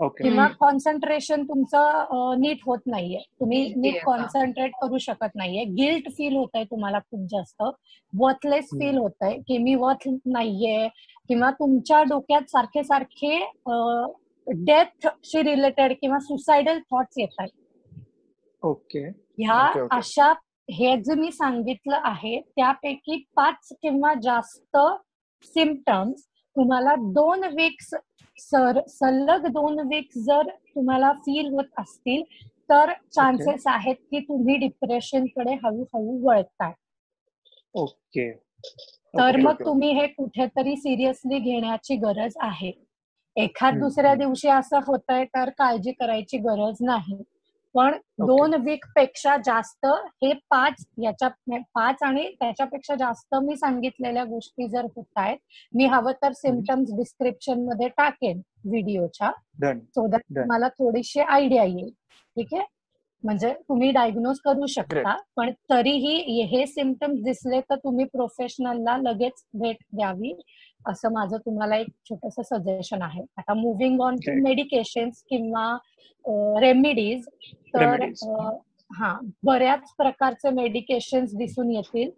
किंवा 0.00 0.46
कॉन्सन्ट्रेशन 0.60 1.42
तुमचं 1.44 2.40
नीट 2.40 2.58
होत 2.66 2.78
नाहीये. 2.86 3.18
तुम्ही 3.40 3.62
नीट 3.76 4.02
कॉन्सन्ट्रेट 4.04 4.72
करू 4.80 4.98
शकत 4.98 5.36
नाहीये. 5.36 5.64
गिल्ट 5.64 6.08
फील 6.16 6.36
होत 6.36 6.48
आहे 6.54 6.64
तुम्हाला 6.64 6.98
खूप 7.00 7.26
जास्त. 7.30 7.62
वर्थलेस 8.12 8.68
फील 8.72 8.98
होत 8.98 9.22
आहे 9.22 9.38
की 9.48 9.58
मी 9.58 9.74
वर्थ 9.74 10.08
नाहीये. 10.26 10.88
किंवा 11.28 11.50
तुमच्या 11.50 12.02
डोक्यात 12.10 12.50
सारखे 12.50 12.82
सारखे 12.84 13.38
डेथशी 14.46 15.42
रिलेटेड 15.42 15.92
किंवा 16.00 16.18
सुसायडल 16.18 16.78
थॉट्स 16.92 17.18
येत 17.18 17.34
आहेत 17.38 17.96
ओके 18.62 19.00
ह्या 19.38 19.86
अशा 19.96 20.32
हे 20.68 20.96
जे 21.02 21.14
मी 21.14 21.30
सांगितलं 21.32 22.00
आहे 22.04 22.38
त्यापैकी 22.40 23.16
पाच 23.36 23.68
किंवा 23.82 24.12
जास्त 24.22 24.76
सिमटम्स 25.46 26.24
तुम्हाला 26.56 26.94
दोन 27.14 27.44
वीक्स 27.56 27.94
सर 28.38 28.80
सलग 28.88 29.46
दोन 29.46 29.78
वीक्स 29.78 30.18
जर 30.18 30.48
तुम्हाला 30.48 31.12
फील 31.12 31.52
होत 31.54 31.80
असतील 31.80 32.22
तर 32.70 32.92
चान्सेस 33.12 33.66
आहेत 33.66 33.96
की 34.10 34.20
तुम्ही 34.20 34.56
डिप्रेशनकडे 34.56 35.54
हळूहळू 35.54 36.28
वळताय. 36.28 36.72
ओके 37.74 38.32
तर 39.18 39.36
मग 39.36 39.54
तुम्ही 39.64 39.92
हे 39.92 40.06
कुठेतरी 40.06 40.76
सिरियसली 40.76 41.38
घेण्याची 41.38 41.96
गरज 41.96 42.36
आहे. 42.40 42.72
एखाद 43.36 43.74
दुसऱ्या 43.78 44.14
दिवशी 44.14 44.48
असं 44.48 44.78
होत 44.86 45.10
आहे 45.10 45.24
तर 45.24 45.48
काळजी 45.48 45.92
करायची 45.92 46.38
गरज 46.38 46.76
नाही. 46.80 47.22
पण 47.74 47.96
दोन 48.18 48.54
वीकपेक्षा 48.54 49.36
जास्त 49.44 49.86
हे 50.22 50.32
पाच 50.50 50.84
याच्या 51.02 51.28
पाच 51.74 52.02
आणि 52.02 52.28
त्याच्यापेक्षा 52.40 52.94
जास्त 52.94 53.34
मी 53.42 53.56
सांगितलेल्या 53.56 54.24
गोष्टी 54.24 54.68
जर 54.68 54.86
होत 54.96 55.04
आहेत 55.16 55.38
मी 55.74 55.86
हवं 55.86 56.12
तर 56.22 56.32
सिमटम्स 56.32 56.94
डिस्क्रिप्शनमध्ये 56.96 57.88
टाकेन 57.88 58.40
व्हिडिओच्या. 58.64 59.30
सो 59.74 60.06
दॅट 60.06 60.38
मला 60.48 60.68
थोडीशी 60.68 61.20
आयडिया 61.20 61.64
येईल. 61.64 61.90
ठीक 62.36 62.54
आहे? 62.54 62.64
म्हणजे 63.24 63.52
तुम्ही 63.68 63.90
डायग्नोज 63.90 64.38
करू 64.44 64.66
शकता 64.66 65.16
पण 65.36 65.50
तरीही 65.70 66.42
हे 66.46 66.66
सिमटम्स 66.66 67.22
दिसले 67.22 67.60
तर 67.60 67.76
तुम्ही 67.76 68.04
प्रोफेशनलला 68.04 68.96
लगेच 69.02 69.42
भेट 69.54 69.76
द्यावी. 69.92 70.32
असं 70.88 71.12
माझं 71.12 71.36
तुम्हाला 71.36 71.76
एक 71.76 71.88
छोटस 72.08 72.40
सजेशन 72.48 73.02
आहे. 73.02 73.22
आता 73.36 73.54
मुव्हिंग 73.54 74.00
ऑन 74.00 74.16
टू 74.16 74.32
मेडिकेशन 74.42 75.10
किंवा 75.28 75.76
रेमिडीज 76.60 77.26
तर 77.74 78.04
हा 78.90 79.18
बऱ्याच 79.44 79.92
प्रकारचे 79.98 80.50
मेडिकेशन 80.50 81.24
दिसून 81.36 81.70
येतील. 81.70 82.10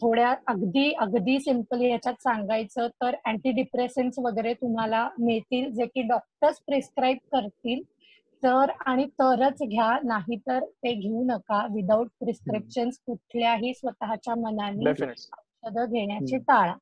थोड्या 0.00 0.34
अगदी 0.46 0.92
अगदी 1.00 1.38
सिंपल 1.40 1.80
याच्यात 1.80 2.14
सांगायचं 2.22 2.88
तर 3.02 3.14
अँटी 3.24 3.50
डिप्रेशन्स 3.52 4.18
वगैरे 4.18 4.54
तुम्हाला 4.54 5.08
मिळतील 5.18 5.70
जे 5.72 5.86
की 5.86 6.02
डॉक्टर्स 6.02 6.60
प्रिस्क्राईब 6.66 7.18
करतील. 7.32 7.82
तर 8.42 8.70
आणि 8.86 9.04
तरच 9.20 9.62
घ्या 9.62 9.90
नाही 10.04 10.36
तर 10.36 10.64
ते 10.64 10.92
घेऊ 10.94 11.22
नका 11.24 11.66
विदाऊट 11.66 12.08
प्रिस्क्रिप्शन 12.20 12.90
कुठल्याही 13.06 13.72
स्वतःच्या 13.74 14.34
मनाने 14.34 14.90
औषधं 14.90 15.84
घेण्याची 15.84 16.36
टाळा. 16.38 16.74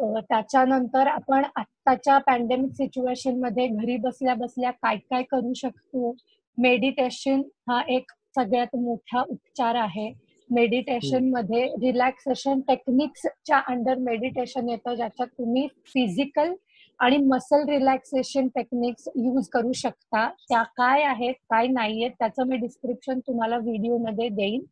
त्याच्यानंतर 0.00 1.06
आपण 1.06 1.44
आत्ताच्या 1.56 2.18
पॅन्डेमिक 2.18 2.72
सिच्युएशनमध्ये 2.72 3.66
घरी 3.66 3.96
बसल्या 3.96 4.34
बसल्या 4.34 4.70
काय 4.72 4.96
काय 5.10 5.22
करू 5.22 5.52
शकतो? 5.56 6.14
मेडिटेशन 6.58 7.42
हा 7.68 7.80
एक 7.88 8.10
सगळ्यात 8.36 8.76
मोठा 8.76 9.22
उपचार 9.28 9.74
आहे. 9.74 10.12
मेडिटेशनमध्ये 10.50 11.64
रिलॅक्सेशन 11.82 12.60
टेक्निक्सच्या 12.60 13.58
अंडर 13.68 13.98
मेडिटेशन 13.98 14.68
येतं 14.68 14.94
ज्याच्यात 14.94 15.28
तुम्ही 15.38 15.66
फिजिकल 15.86 16.52
आणि 17.00 17.16
मसल 17.16 17.68
रिलॅक्सेशन 17.68 18.48
टेक्निक्स 18.54 19.08
यूज 19.16 19.48
करू 19.48 19.72
शकता. 19.72 20.28
त्या 20.48 20.62
काय 20.76 21.02
आहेत 21.02 21.34
काय 21.50 21.66
नाहीयेत 21.66 22.10
त्याचं 22.18 22.46
मी 22.46 22.56
डिस्क्रिप्शन 22.56 23.18
तुम्हाला 23.18 23.58
व्हिडिओमध्ये 23.58 24.28
देईन. 24.28 24.64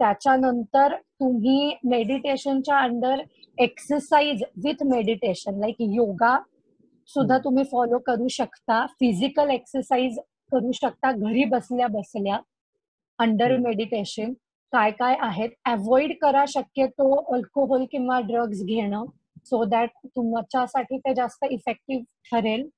त्याच्यानंतर 0.00 0.94
तुम्ही 1.20 1.74
मेडिटेशनच्या 1.90 2.78
under 2.78 3.22
exercise 3.58 4.42
with 4.64 4.82
meditation 4.90 5.58
like 5.60 5.76
yoga 5.80 6.36
सुद्धा 7.08 7.38
तुम्ही 7.44 7.64
फॉलो 7.70 7.98
करू 8.06 8.28
शकता. 8.30 8.84
फिजिकल 9.00 9.50
एक्सरसाइज 9.50 10.18
करू 10.52 10.72
शकता 10.74 11.12
घरी 11.12 11.44
बसल्या 11.50 11.86
बसल्या 11.88 12.38
अंडर 13.18 13.56
मेडिटेशन 13.58 14.32
काय 14.72 14.90
काय 14.90 15.16
आहेत? 15.20 15.50
अवॉइड 15.66 16.12
करा 16.22 16.44
शक्यतो 16.48 17.14
अल्कोहोल 17.34 17.84
किंवा 17.92 18.18
ड्रग्ज 18.28 18.62
घेणं 18.64 19.04
सो 19.46 19.64
दॅट 19.64 19.90
तुमच्यासाठी 20.06 20.98
ते 20.98 21.14
जास्त 21.14 21.44
इफेक्टिव्ह 21.50 22.02
ठरेल. 22.30 22.68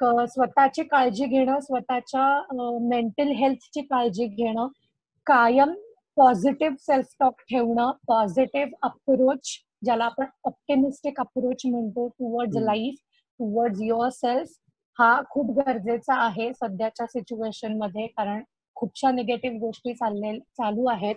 स्वतःची 0.00 0.82
काळजी 0.82 1.26
घेणं 1.26 1.60
स्वतःच्या 1.60 2.78
मेंटल 2.88 3.30
हेल्थची 3.38 3.80
काळजी 3.80 4.26
घेणं. 4.26 4.68
कायम 5.26 5.72
पॉझिटिव्ह 6.16 6.76
सेल्फ 6.80 7.14
टॉक 7.20 7.40
ठेवणं 7.50 7.90
पॉझिटिव्ह 8.06 8.72
अप्रोच 8.82 9.56
ज्याला 9.84 10.04
आपण 10.04 10.26
ऑप्टिमिस्टिक 10.44 11.20
अप्रोच 11.20 11.62
म्हणतो 11.66 12.06
towards 12.08 12.56
life 12.56 12.94
towards 13.40 13.80
your 13.82 14.08
self 14.08 14.50
हा 14.98 15.20
खूप 15.30 15.50
गरजेचा 15.58 16.14
आहे 16.24 16.52
सध्याच्या 16.54 17.06
सिच्युएशनमध्ये. 17.06 18.06
कारण 18.06 18.42
खूपशा 18.76 19.10
निगेटिव्ह 19.10 19.58
गोष्टी 19.58 19.94
चालले 19.94 20.38
चालू 20.38 20.86
आहेत. 20.86 21.14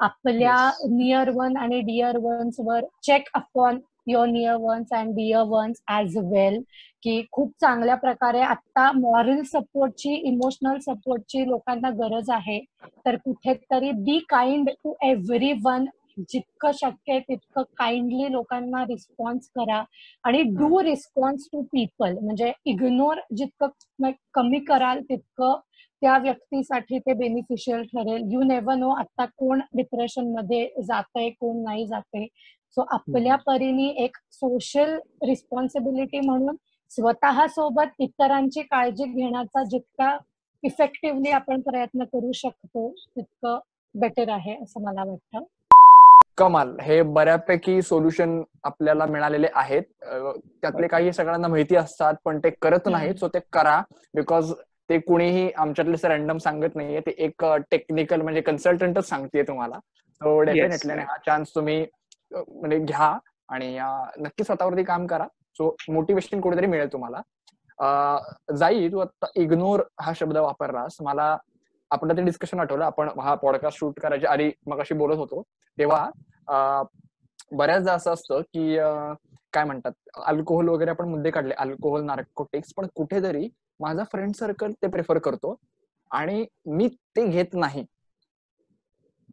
आपल्या 0.00 0.54
नियर 0.90 1.30
वन 1.34 1.56
आणि 1.56 1.80
डिअर 1.80 2.16
वन्स 2.16 2.56
वर 2.58 2.84
check 3.02 3.28
upon 3.34 3.78
your 4.06 4.28
near 4.28 4.54
ones 4.60 4.92
and 4.94 5.14
dear 5.16 5.42
ones 5.48 5.82
as 5.92 6.16
well 6.32 6.60
की 7.02 7.22
खूप 7.32 7.52
चांगल्या 7.60 7.94
प्रकारे 7.96 8.40
आता 8.42 8.90
मॉरल 8.92 9.42
सपोर्टची 9.52 10.14
इमोशनल 10.28 10.78
सपोर्टची 10.82 11.46
लोकांना 11.48 11.90
गरज 11.98 12.30
आहे. 12.30 12.58
तर 13.06 13.16
कुठेतरी 13.24 13.90
be 14.04 14.18
kind 14.28 14.70
to 14.84 14.94
every 15.02 15.52
one 15.64 15.84
जितकं 16.18 16.72
शक्य 16.74 17.12
आहे 17.12 17.20
तितकं 17.20 17.62
काइंडली 17.78 18.30
लोकांना 18.32 18.82
रिस्पॉन्स 18.88 19.48
करा. 19.56 19.82
आणि 20.24 20.42
डू 20.58 20.82
रिस्पॉन्स 20.82 21.48
टू 21.52 21.62
पीपल 21.72 22.18
म्हणजे 22.18 22.52
इग्नोर 22.66 23.20
जितकं 23.36 24.10
कमी 24.34 24.58
कराल 24.68 25.00
तितकं 25.08 25.58
त्या 26.02 26.16
व्यक्तीसाठी 26.18 26.98
ते 26.98 27.12
बेनिफिशियल 27.18 27.82
ठरेल. 27.92 28.22
यू 28.32 28.42
नेव्हर 28.42 28.74
नो 28.76 28.90
आता 28.94 29.24
कोण 29.38 29.60
डिप्रेशनमध्ये 29.76 30.66
जातंय 30.88 31.28
कोण 31.40 31.62
नाही 31.64 31.86
जाते 31.86 32.26
सो 32.76 32.84
आपल्या 32.90 33.36
परीने 33.36 33.88
एक 34.04 34.16
सोशल 34.32 34.94
रिस्पॉन्सिबिलिटी 35.22 36.20
म्हणून 36.20 36.56
स्वतः 36.90 37.46
सोबत 37.46 38.00
इतरांची 38.00 38.62
काळजी 38.62 39.04
घेण्याचा 39.04 39.62
जितका 39.64 40.16
इफेक्टिव्हली 40.62 41.30
आपण 41.30 41.60
प्रयत्न 41.60 42.04
करू 42.04 42.32
शकतो 42.32 42.88
तितकं 42.90 43.58
बेटर 43.94 44.28
आहे 44.28 44.56
असं 44.62 44.82
मला 44.82 45.04
वाटतं. 45.04 45.44
कमाल. 46.38 46.76
हे 46.82 47.00
बऱ्यापैकी 47.02 47.80
सोल्युशन 47.82 48.42
आपल्याला 48.64 49.06
मिळालेले 49.06 49.48
आहेत. 49.54 49.82
त्यातले 50.60 50.86
काही 50.86 51.12
सगळ्यांना 51.12 51.48
माहिती 51.48 51.76
असतात 51.76 52.14
पण 52.24 52.38
ते 52.38 52.50
करत 52.62 52.88
नाहीत 52.88 53.14
सो 53.14 53.28
ते 53.28 53.38
करा 53.52 53.80
बिकॉज 54.14 54.52
ते 54.90 54.98
कुणीही 54.98 55.50
आमच्यातले 55.56 56.08
रॅन्डम 56.08 56.38
सांगत 56.38 56.76
नाहीये. 56.76 57.00
ते 57.00 57.14
एक 57.18 57.44
टेक्निकल 57.70 58.20
म्हणजे 58.22 58.40
कन्सल्टंटच 58.40 59.08
सांगते 59.08 59.42
तुम्हाला. 59.42 59.78
सो 60.20 60.40
डेफिनेटली 60.40 60.92
हा 60.92 61.16
चान्स 61.26 61.54
तुम्ही 61.54 61.84
म्हणजे 62.34 62.78
घ्या 62.78 63.16
आणि 63.54 63.78
नक्की 64.22 64.44
स्वतःवरती 64.44 64.82
काम 64.84 65.06
करा. 65.06 65.26
सो 65.58 65.74
मोटिवेशन 65.92 66.40
कुठेतरी 66.40 66.66
मिळेल 66.66 66.92
तुम्हाला. 66.92 67.20
जाई 68.56 68.88
तू 68.92 68.98
आता 68.98 69.26
इग्नोर 69.36 69.82
हा 70.00 70.12
शब्द 70.16 70.36
वापरलास. 70.36 70.96
मला 71.02 71.36
आपण 71.90 72.16
ते 72.16 72.22
डिस्कशन 72.24 72.60
आठवलं. 72.60 72.84
आपण 72.84 73.08
हा 73.20 73.34
पॉडकास्ट 73.42 73.78
शूट 73.78 74.00
करायच्या 74.00 74.30
आधी 74.32 74.50
मग 74.66 74.80
अशी 74.80 74.94
बोलत 74.94 75.16
होतो. 75.18 75.42
तेव्हा 75.78 76.82
बऱ्याचदा 77.52 77.92
असं 77.92 78.12
असतं 78.12 78.40
की 78.54 78.76
काय 79.52 79.64
म्हणतात? 79.64 79.92
अल्कोहोल 80.26 80.68
वगैरे 80.68 80.90
आपण 80.90 81.08
मुद्दे 81.08 81.30
काढले. 81.30 81.54
अल्कोहोल 81.54 82.04
नार्कोटिक्स 82.04 82.72
पण 82.76 82.86
कुठेतरी 82.96 83.48
माझा 83.80 84.04
फ्रेंड 84.12 84.34
सर्कल 84.34 84.72
ते 84.82 84.86
प्रेफर 84.88 85.18
करतो. 85.18 85.54
आणि 86.10 86.44
मी 86.66 86.88
ते 87.16 87.26
घेत 87.26 87.54
नाही. 87.54 87.84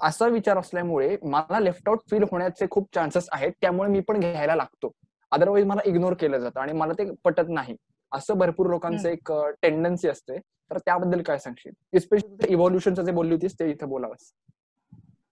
असा 0.02 0.28
विचार 0.28 0.58
असल्यामुळे 0.58 1.16
मला 1.24 1.60
लेफ्ट 1.60 1.90
आउट 1.90 2.00
फील 2.12 2.24
होण्याचे 2.32 2.66
खूप 2.72 2.88
चान्सेस 2.96 3.28
आहेत. 3.34 3.52
त्यामुळे 3.62 3.90
मी 3.90 4.00
पण 4.00 4.20
घ्यायला 4.20 4.56
लागतो. 4.56 4.92
अदरवाईज 5.32 5.66
मला 5.66 5.82
इग्नोर 5.86 6.14
केलं 6.20 6.40
जातं 6.40 6.60
आणि 6.60 6.74
मला 6.74 6.94
ते 6.94 7.10
पटत 7.24 7.50
नाही. 7.50 7.76
असं 8.12 8.38
भरपूर 8.38 8.70
लोकांचं 8.70 9.10
एक 9.10 9.32
टेंडन्सी 9.62 10.08
असते. 10.08 10.38
तर 10.72 10.78
त्याबद्दल 10.78 11.22
काय 11.22 11.38
सांगशील? 11.38 12.00
स्पेशली 12.00 12.52
इव्हॉल्युशनचं 12.54 13.04
जे 13.04 13.12
बोलली 13.12 13.34
होतीस 13.34 13.54
ते 13.60 13.70
इथे 13.72 13.86
बोलावंस. 13.86 14.32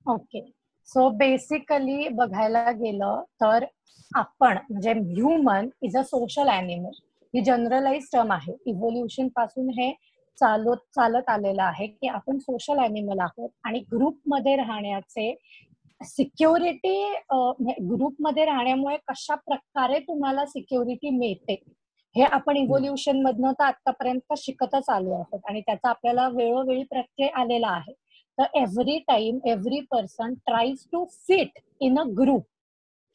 ओके 0.05 0.41
सो 0.89 1.09
बेसिकली 1.09 2.07
बघायला 2.07 2.69
गेलं 2.71 3.21
तर 3.41 3.65
आपण 4.11 4.57
म्हणजे 4.69 4.93
human 4.93 5.67
is 5.81 5.97
a 5.97 6.01
social 6.03 6.49
animal 6.49 6.91
he 7.33 7.41
generalise 7.43 8.07
term 8.13 8.31
आहे. 8.31 8.55
इव्होल्युशनपासून 8.65 9.69
हे 9.69 9.89
चालत 10.39 10.77
चालत 10.95 11.29
आलेलं 11.29 11.63
आहे 11.63 11.87
की 11.87 12.07
आपण 12.07 12.37
सोशल 12.37 12.79
अॅनिमल 12.79 13.19
आहोत 13.19 13.49
आणि 13.63 13.79
ग्रुपमध्ये 13.91 14.55
राहण्याचे 14.55 15.33
सिक्युरिटी 16.01 17.03
ग्रुपमध्ये 17.81 18.45
राहण्यामुळे 18.45 18.97
कशा 19.07 19.35
प्रकारे 19.37 19.99
तुम्हाला 19.99 20.45
सिक्युरिटी 20.45 21.09
मिळते 21.09 21.53
हे 22.15 22.23
आपण 22.23 22.57
इव्होल्युशन 22.57 23.21
मधनं 23.21 23.51
तर 23.51 23.63
आतापर्यंत 23.63 24.33
शिकतच 24.37 24.89
आलो 24.89 25.13
आहोत 25.13 25.39
आणि 25.49 25.61
त्याचा 25.61 25.89
आपल्याला 25.89 26.27
वेळोवेळी 26.27 26.83
प्रत्यय 26.83 27.27
आलेला 27.35 27.67
आहे. 27.69 27.93
तर 28.37 28.45
every 28.55 28.97
time 28.99 29.39
every 29.45 29.79
person 29.91 30.33
tries 30.45 30.85
to 30.91 31.03
fit 31.27 31.59
in 31.81 31.99
a 31.99 32.03
group 32.17 32.43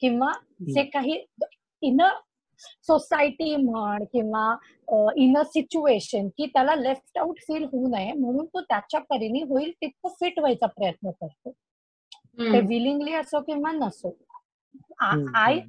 किंवा 0.01 0.31
जे 0.65 0.83
काही 0.83 1.23
इन 1.81 2.01
अ 2.01 2.09
सोसायटी 2.87 3.55
म्हण 3.55 4.03
किंवा 4.13 4.45
इन 5.17 5.37
अ 5.37 5.43
सिच्युएशन 5.45 6.27
की 6.37 6.45
त्याला 6.45 6.75
लेफ्ट 6.75 7.17
आउट 7.17 7.39
फील 7.39 7.63
होऊ 7.63 7.87
नये 7.87 8.11
म्हणून 8.13 8.45
तो 8.45 8.61
त्याच्या 8.61 8.99
परीने 9.09 9.41
होईल 9.49 9.71
तितकं 9.71 10.13
फिट 10.19 10.39
व्हायचा 10.39 10.67
प्रयत्न 10.67 11.11
करतो. 11.11 11.51
ते 12.47 12.59
विलिंगली 12.63 13.13
असो 13.13 13.41
किंवा 13.41 13.71
नसो. 13.73 14.15
I 15.01 15.59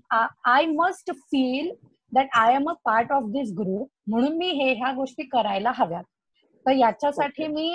I 0.46 0.66
must 0.68 1.10
feel 1.12 1.70
that 2.12 2.28
I 2.38 2.54
am 2.54 2.68
a 2.70 2.72
part 2.84 3.12
of 3.12 3.22
this 3.32 3.52
group 3.58 3.88
म्हणून 4.08 4.36
मी 4.38 4.50
हे 4.58 4.72
ह्या 4.74 4.92
गोष्टी 4.92 5.22
करायला 5.28 5.72
हव्यात. 5.76 6.04
तर 6.66 6.72
याच्यासाठी 6.72 7.46
मी 7.48 7.68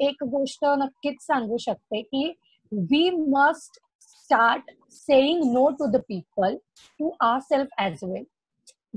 एक 0.00 0.22
गोष्ट 0.24 0.64
नक्कीच 0.78 1.20
सांगू 1.22 1.56
शकते 1.60 2.00
की 2.02 2.28
we 2.72 3.08
must 3.28 3.78
start 4.32 4.70
saying 4.92 5.42
no 5.52 5.68
to 5.78 5.86
the 5.92 5.96
people 6.08 6.54
to 7.00 7.10
our 7.20 7.40
self 7.40 7.80
as 7.80 7.98
well 8.02 8.24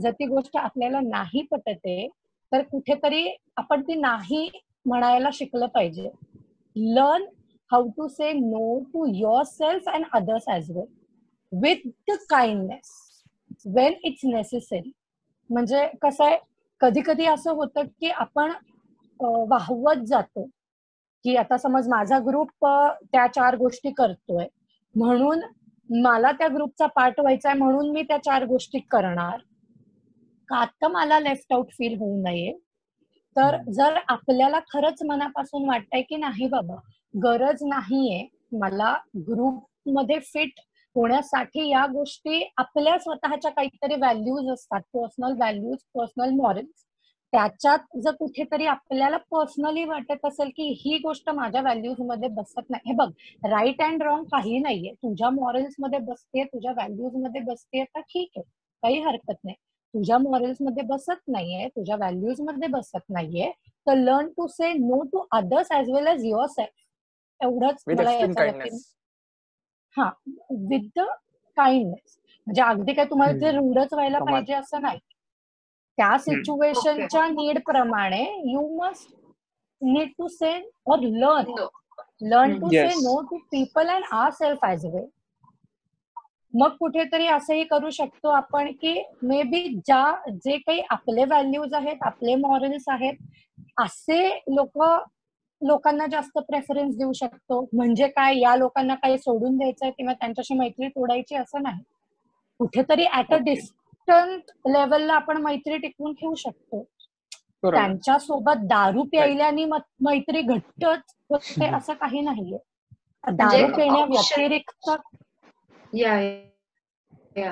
जर 0.02 0.12
ती 0.12 0.26
गोष्ट 0.26 0.56
आपल्याला 0.58 1.00
नाही 1.00 1.42
पटते 1.52 2.08
तर 2.52 2.62
कुठेतरी 2.62 3.26
आपण 3.58 3.82
ती 3.82 3.96
नाही 3.96 4.50
म्हणायला 4.86 5.30
शिकलं 5.34 5.68
पाहिजे. 5.74 6.10
Learn 6.76 7.26
how 7.72 7.90
to 7.98 8.08
say 8.08 8.32
no 8.34 8.80
to 8.94 9.06
yourself 9.44 9.90
and 9.90 10.06
others 10.14 10.50
as 10.50 10.72
well 10.72 11.60
with 11.62 11.88
the 12.10 12.18
kindness 12.30 12.92
when 13.76 13.94
it's 14.04 14.26
necessary 14.26 14.92
म्हणजे 15.50 15.88
कसं 16.02 16.26
आहे 16.26 16.38
कधी 16.82 17.02
कधी 17.06 17.26
असं 17.26 17.56
होतं 17.56 17.88
की 18.00 18.10
आपण 18.10 18.54
वाहवत 19.20 20.06
जातो. 20.08 20.48
की 21.26 21.36
आता 21.36 21.58
समज 21.58 21.88
माझा 21.90 22.20
ग्रुप 22.26 22.66
त्या 22.66 23.28
चार 23.28 23.56
गोष्टी 23.58 23.92
करतोय. 23.98 24.46
म्हणून 24.96 25.42
मला 25.90 26.32
त्या 26.32 26.48
ग्रुपचा 26.48 26.86
पार्ट 26.86 27.20
व्हायचा 27.20 27.50
आहे 27.50 27.58
म्हणून 27.60 27.90
मी 27.92 28.02
त्या 28.02 28.18
चार 28.18 28.46
गोष्टी 28.46 28.80
करणार. 28.92 29.38
का 30.50 30.56
आता 30.58 30.88
मला 30.88 31.20
लेफ्ट 31.20 31.54
आउट 31.54 31.72
फील 31.72 31.98
होऊ 32.00 32.22
नये. 32.24 32.52
तर 33.36 33.58
जर 33.70 33.98
आपल्याला 34.08 34.60
खरंच 34.70 35.04
मनापासून 35.06 35.68
वाटतंय 35.68 36.02
की 36.02 36.18
नाही 36.18 36.48
बाबा 36.48 36.76
गरज 37.14 37.64
नाहीये 37.64 38.26
मला 38.52 38.94
ग्रुपमध्ये 39.28 40.20
फिट 40.24 40.60
होण्यासाठी 40.96 41.68
या 41.70 41.86
गोष्टी 41.86 42.44
आपल्या 42.58 42.98
स्वतःच्या 42.98 43.52
काहीतरी 43.52 43.96
व्हॅल्यूज 43.96 44.50
असतात 44.52 44.82
पर्सनल 44.94 45.34
व्हॅल्यूज 45.38 45.78
पर्सनल 45.96 46.34
मॉरल्स 46.36 46.86
त्याच्यात 47.36 47.98
जर 48.00 48.12
कुठेतरी 48.12 48.66
आपल्याला 48.66 49.18
पर्सनली 49.32 49.84
वाटत 49.84 50.26
असेल 50.26 50.50
की 50.50 50.68
ही 50.80 50.98
गोष्ट 50.98 51.30
माझ्या 51.30 51.62
व्हॅल्यूजमध्ये 51.62 52.28
बसत 52.30 52.70
नाही. 52.70 52.82
हे 52.86 52.94
बघ 52.96 53.08
राईट 53.52 53.82
अँड 53.82 54.04
रॉंग 54.04 54.24
काही 54.24 54.60
नाहीये. 54.60 54.92
तुझ्या 54.94 55.30
मॉरल्समध्ये 55.30 56.00
बसते 56.00 56.44
तुझ्या 56.44 56.72
व्हॅल्यूजमध्ये 56.72 57.42
बसते 57.42 57.84
तर 57.86 58.00
ठीक 58.02 58.30
आहे. 58.38 58.44
काही 58.84 59.00
हरकत 59.02 59.44
नाही. 59.44 59.56
तुझ्या 59.94 60.18
मॉरल्समध्ये 60.18 60.84
बसत 60.84 61.28
नाहीये 61.28 61.68
तुझ्या 61.68 61.96
व्हॅल्यूजमध्ये 61.96 62.68
बसत 62.68 63.10
नाहीये 63.10 63.52
तर 63.88 63.96
learn 63.96 64.28
to 64.28 64.48
say 64.48 64.72
no 64.74 65.02
to 65.04 65.26
others 65.32 65.72
as 65.72 65.90
well 65.92 66.08
as 66.08 66.24
yourself 66.50 67.44
एवढंच 67.44 67.84
मला 67.90 68.12
याच्या 68.12 68.44
हा 69.96 70.10
विथ 70.70 70.88
द 70.98 71.06
काइंडनेस 71.58 72.18
म्हणजे 72.48 72.62
अगदी 72.62 72.94
काय 72.94 73.06
तुम्हाला 73.06 73.34
ते 73.42 73.52
रूढच 73.52 73.94
व्हायला 73.94 74.20
पाहिजे 74.22 74.54
असं 74.54 74.82
नाही. 74.82 75.00
त्या 75.98 76.18
सिच्युएशनच्या 76.18 77.28
नीड 77.28 77.60
प्रमाणे 77.66 78.24
you 78.52 78.68
must 78.78 79.14
need 79.82 80.10
to 80.18 80.28
say 80.28 80.52
or 80.88 81.00
learn. 81.02 81.66
Learn 82.22 82.60
to 82.60 82.70
say 82.70 82.88
no 82.96 83.20
to 83.22 83.38
people 83.52 83.90
and 83.90 84.04
our 84.14 84.32
self 84.34 84.66
as 84.66 84.86
well 84.86 85.06
मग 86.54 86.76
कुठेतरी 86.80 87.28
असंही 87.28 87.64
करू 87.64 87.90
शकतो 87.90 88.30
आपण 88.30 88.72
की 88.82 88.94
मे 89.24 89.42
बी 89.44 89.68
ज्या 89.86 90.04
जे 90.46 90.58
काही 90.58 90.82
आपले 90.90 91.24
व्हॅल्यूज 91.24 91.74
आहेत 91.74 92.04
आपले 92.06 92.36
मॉरल्स 92.36 92.84
आहेत 92.88 93.16
असे 93.78 94.28
लोक 94.48 94.78
लोकांना 95.62 96.06
जास्त 96.08 96.38
प्रेफरन्स 96.40 96.96
देऊ 96.98 97.12
शकतो. 97.14 97.60
म्हणजे 97.74 98.08
काय 98.08 98.38
या 98.40 98.56
लोकांना 98.56 98.96
काही 98.96 99.18
सोडून 99.18 99.58
द्यायचंय 99.58 99.92
किंवा 99.92 100.14
त्यांच्याशी 100.14 100.54
मैत्री 100.54 100.88
तोडायची 100.88 101.36
असं 101.36 101.64
नाही. 101.64 101.82
कुठेतरी 102.60 103.06
ऍट 103.14 103.34
अ 103.34 103.38
डिस्टंट 104.08 104.52
लेवलला 104.68 105.14
आपण 105.14 105.38
मैत्री 105.44 105.78
टिकवून 105.78 106.14
ठेवू 106.14 106.36
शकतो. 106.38 106.84
त्यांच्यासोबत 107.64 108.66
दारू 108.70 109.04
प्यायल्याने 109.12 109.66
मैत्री 109.66 110.42
घट्टच 110.42 111.14
होते 111.30 111.68
असं 111.76 111.94
काही 111.94 112.22
नाहीये. 112.22 112.58
दारू 113.28 113.62
म्हणजे 113.62 113.84
पिण्या 113.84 114.04
व्यतिरिक्त 114.06 114.90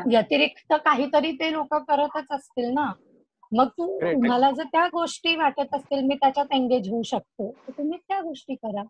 व्यतिरिक्त 0.08 0.74
काहीतरी 0.86 1.32
ते 1.32 1.52
लोक 1.52 1.74
करतच 1.88 2.32
असतील 2.32 2.70
ना. 2.74 2.92
मग 3.52 3.68
तू 3.70 3.86
तुम्हाला 4.02 4.50
जर 4.52 4.64
त्या 4.72 4.86
गोष्टी 4.94 5.36
वाटत 5.36 5.74
असतील 5.76 6.06
मी 6.08 6.16
त्याच्यात 6.16 6.54
एंगेज 6.54 6.90
होऊ 6.90 7.02
शकतो. 7.06 7.52
तर 7.68 7.72
तुम्ही 7.78 7.98
त्या 8.08 8.20
गोष्टी 8.22 8.56
करा. 8.56 8.84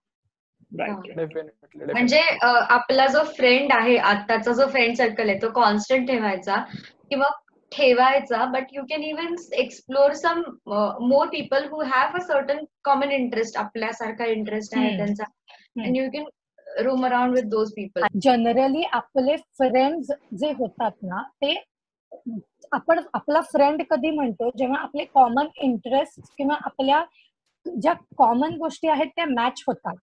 म्हणजे 1.74 2.20
आपला 2.42 3.06
जो 3.08 3.24
फ्रेंड 3.38 3.72
आहे 3.74 3.98
आताचा 4.12 4.52
जो 4.52 4.68
फ्रेंड 4.68 4.96
सर्कल 4.98 5.30
आहे 5.30 5.42
तो 5.42 5.50
कॉन्स्टंट 5.52 6.08
ठेवायचा. 6.08 6.64
किंवा 7.10 7.28
ठेवायचा 7.74 8.44
but 8.46 8.74
you 8.74 8.84
can 8.90 9.04
even 9.04 9.36
explore 9.54 10.14
some 10.14 10.42
more 11.08 11.28
people 11.28 11.68
who 11.72 11.82
have 11.84 12.18
a 12.18 12.22
certain 12.24 12.64
common 12.84 13.12
interest 13.12 13.58
आपल्यासारखा 13.58 14.26
इंटरेस्ट 14.26 14.78
आहे 14.78 14.96
त्यांचा. 14.98 15.24
And 15.78 15.98
you 15.98 16.10
can 16.14 16.26
roam 16.68 17.06
around 17.06 17.34
with 17.34 17.50
those 17.50 17.72
people 17.72 18.02
generally 18.22 18.84
आपले 18.94 19.36
फ्रेंड्स 19.58 20.12
जे 20.40 20.52
होतात 20.60 20.92
ना 21.04 21.22
ते 21.42 21.54
आपण 22.72 23.00
आपला 23.14 23.42
फ्रेंड 23.42 23.82
कधी 23.90 24.10
म्हणतो 24.12 24.50
जेव्हा 24.58 24.80
आपले 24.82 25.04
कॉमन 25.06 25.48
इंटरेस्ट 25.62 26.32
किंवा 26.38 26.56
आपल्या 26.66 27.04
ज्या 27.66 27.94
कॉमन 28.18 28.56
गोष्टी 28.58 28.88
आहेत 28.88 29.08
त्या 29.16 29.26
मॅच 29.26 29.64
होतात. 29.68 29.96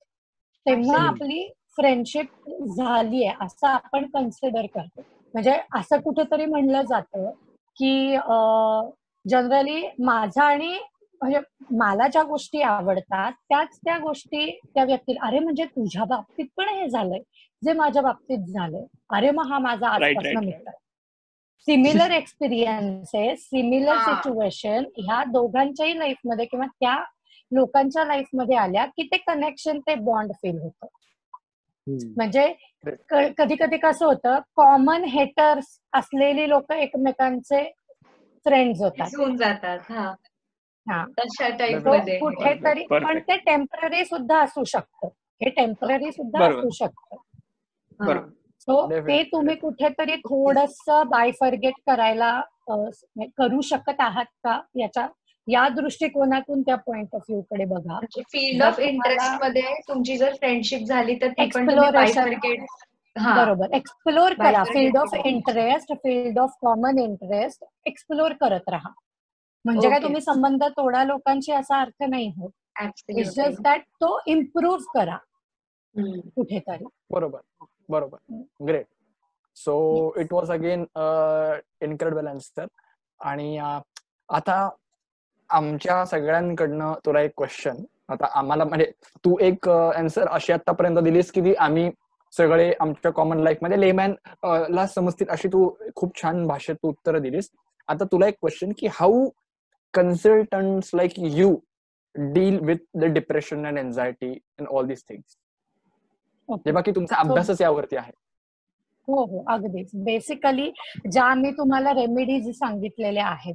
तेव्हा 0.66 1.00
आपली 1.00 1.42
फ्रेंडशिप 1.76 2.48
झाली 2.68 3.24
आहे 3.24 3.37
असं 3.44 3.66
आपण 3.66 4.06
कन्सिडर 4.14 4.66
करतो. 4.74 5.00
म्हणजे 5.35 5.56
असं 5.74 6.00
कुठेतरी 6.00 6.44
म्हणलं 6.44 6.83
जातं 6.83 7.30
की 7.80 8.16
जनरली 9.24 9.82
माझा 10.04 10.44
आणि 10.44 10.78
म्हणजे 11.20 11.38
मला 11.76 12.06
ज्या 12.08 12.22
गोष्टी 12.22 12.60
आवडतात 12.62 13.32
त्याच 13.48 13.76
त्या 13.76 13.96
गोष्टी 13.98 14.46
त्या 14.74 14.84
व्यक्तीला 14.84 15.26
अरे 15.26 15.38
म्हणजे 15.38 15.64
तुझ्या 15.64 16.04
बाबतीत 16.04 16.46
पण 16.56 16.68
हे 16.68 16.88
झालंय 16.88 17.20
जे 17.62 17.72
माझ्या 17.72 18.02
बाबतीत 18.02 18.46
झालंय. 18.46 18.84
अरे 19.10 19.30
मग 19.30 19.50
हा 19.50 19.58
माझा 19.58 19.88
आजपासून 19.88 20.44
मित्र. 20.44 20.70
सिमिलर 21.68 22.10
एक्सपिरियन्सेस 22.10 23.44
सिमिलर 23.44 23.98
सिच्युएशन 23.98 24.84
ह्या 24.98 25.22
दोघांच्याही 25.24 25.98
लाईफमध्ये 25.98 26.44
किंवा 26.44 26.66
त्या 26.80 26.96
लोकांच्या 27.52 28.04
लाईफमध्ये 28.04 28.56
आल्या 28.56 28.84
की 28.86 29.02
ते 29.02 29.16
कनेक्शन 29.26 29.78
ते 29.78 29.94
बॉन्ड 29.94 30.32
फील 30.32 30.58
होतं. 30.60 30.86
म्हणजे 32.16 32.55
कधी 33.38 33.55
कधी 33.55 33.76
कसं 33.76 34.07
होतं 34.07 34.38
कॉमन 34.57 35.05
हेटर्स 35.05 35.81
असलेली 35.92 36.48
लोक 36.48 36.72
एकमेकांचे 36.72 37.64
फ्रेंड्स 38.46 38.83
होतात. 38.83 39.37
जातात 39.37 39.79
हा. 39.90 41.05
कुठेतरी 42.18 42.87
पण 42.87 43.18
ते 43.18 43.37
टेंपररी 43.37 44.05
सुद्धा 44.05 44.40
असू 44.40 44.64
शकतं. 44.64 45.09
हे 45.42 45.50
टेंपररी 45.50 46.12
सुद्धा 46.12 46.46
असू 46.46 46.70
शकतं. 46.70 47.16
सो 48.61 48.87
ते 49.09 49.22
तुम्ही 49.22 49.55
कुठेतरी 49.57 50.16
थोडस 50.16 50.85
बायफर्गेट 50.88 51.74
करायला 51.87 52.40
करू 53.38 53.61
शकत 53.61 54.00
आहात 54.00 54.24
का 54.24 54.61
याच्या 54.76 55.07
या 55.48 55.68
दृष्टिकोनातून 55.68 56.62
त्या 56.62 56.76
पॉइंट 56.76 57.14
ऑफ 57.14 57.22
व्ह्यू 57.29 57.40
कडे 57.50 57.64
बघा. 57.64 57.98
फील्ड 58.33 58.62
ऑफ 58.62 58.79
इंटरेस्टमध्ये 58.81 59.62
तुमची 59.88 60.16
जर 60.16 60.35
फ्रेंडशिप 60.35 60.87
झाली 60.87 61.14
तर 61.20 61.29
बरोबर. 63.16 63.72
एक्सप्लोर 63.74 64.33
करा. 64.33 64.62
Field 64.64 64.96
of 64.96 65.14
interest 65.24 65.92
field 65.94 66.38
of 66.38 66.50
common 66.61 66.98
interest 66.98 67.64
explore 67.87 68.33
करत 68.40 68.68
राहा. 68.70 68.90
म्हणजे 69.64 69.88
काय 69.90 69.98
तुम्ही 70.03 70.20
संबंध 70.20 70.64
तोडा 70.76 71.03
लोकांशी 71.05 71.53
असा 71.53 71.81
अर्थ 71.81 72.03
नाही 72.09 72.33
होत. 72.37 72.50
इट्स 73.09 73.35
जस्ट 73.37 73.61
दॅट 73.62 73.83
तो 74.03 74.18
इम्प्रूव्ह 74.26 74.85
करा. 74.94 75.16
कुठेतरी. 76.35 76.85
बरोबर. 77.11 77.40
बरोबर. 77.88 78.18
Great 78.66 78.87
so 79.57 79.74
it 80.20 80.33
was 80.33 80.50
again 80.50 80.85
incredible 81.83 82.26
answer 82.26 82.66
आणि 83.20 83.57
आता 83.59 84.68
आमच्या 85.50 86.04
सगळ्यांकडनं 86.06 86.92
तुला 87.06 87.20
एक 87.20 87.32
क्वेश्चन 87.36 87.82
आता 88.08 88.26
आम्हाला 88.38 88.64
म्हणजे 88.64 88.90
तू 89.24 89.36
एक 89.40 89.68
आन्सर 89.68 90.28
अशी 90.28 90.52
आतापर्यंत 90.52 90.98
दिलीस 90.98 91.30
की 91.32 91.54
आम्ही 91.54 91.90
सगळे 92.32 92.72
आमच्या 92.80 93.10
कॉमन 93.12 93.38
लाईफमध्ये 93.38 93.80
लेमॅन 93.80 94.14
ला 94.70 94.86
समजतील 94.86 95.28
अशी 95.30 95.48
तू 95.48 95.68
खूप 95.96 96.22
छान 96.22 96.46
भाषेत 96.46 96.74
तू 96.74 96.88
उत्तर 96.88 97.18
दिलीस. 97.18 97.50
आता 97.88 98.04
तुला 98.12 98.26
एक 98.28 98.34
क्वेश्चन 98.40 98.72
की 98.78 98.86
how 98.92 99.28
consultant 99.94 100.90
like 100.94 101.18
you 101.18 101.54
deal 102.14 102.58
with 102.62 102.76
the 103.00 103.04
depression 103.14 103.66
and 103.66 103.78
anxiety 103.78 104.32
and 104.58 104.68
all 104.68 104.86
this 104.86 105.02
things 105.08 105.36
जेव्हा 106.66 106.82
की 106.82 106.90
तुमचा 106.90 107.16
अभ्यासच 107.16 107.60
यावरती 107.62 107.96
आहे. 107.96 108.12
हो 109.08 109.24
हो 109.24 109.42
अगदीच. 109.48 109.90
बेसिकली 109.94 110.70
ज्या 111.10 111.34
मी 111.34 111.50
तुम्हाला 111.50 111.92
रेमेडीज 111.94 112.50
सांगितलेल्या 112.58 113.26
आहेत 113.26 113.54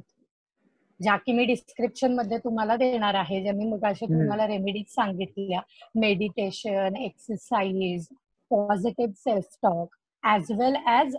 ज्या 1.02 1.16
की 1.16 1.32
मी 1.32 1.44
डिस्क्रिप्शनमध्ये 1.44 2.38
तुम्हाला 2.38 2.76
देणार 2.76 3.14
आहे 3.14 3.42
ज्या 3.42 3.52
मी 3.52 3.64
मग 3.64 3.84
तुम्हाला 4.02 4.46
रेमेडीज 4.46 4.94
सांगितल्या. 4.94 5.60
Meditation 5.94 6.96
exercise 6.96 8.06
positive 8.50 9.12
self 9.16 9.56
talk 9.62 9.96
as 10.24 10.52
well 10.52 10.76
as 10.86 11.16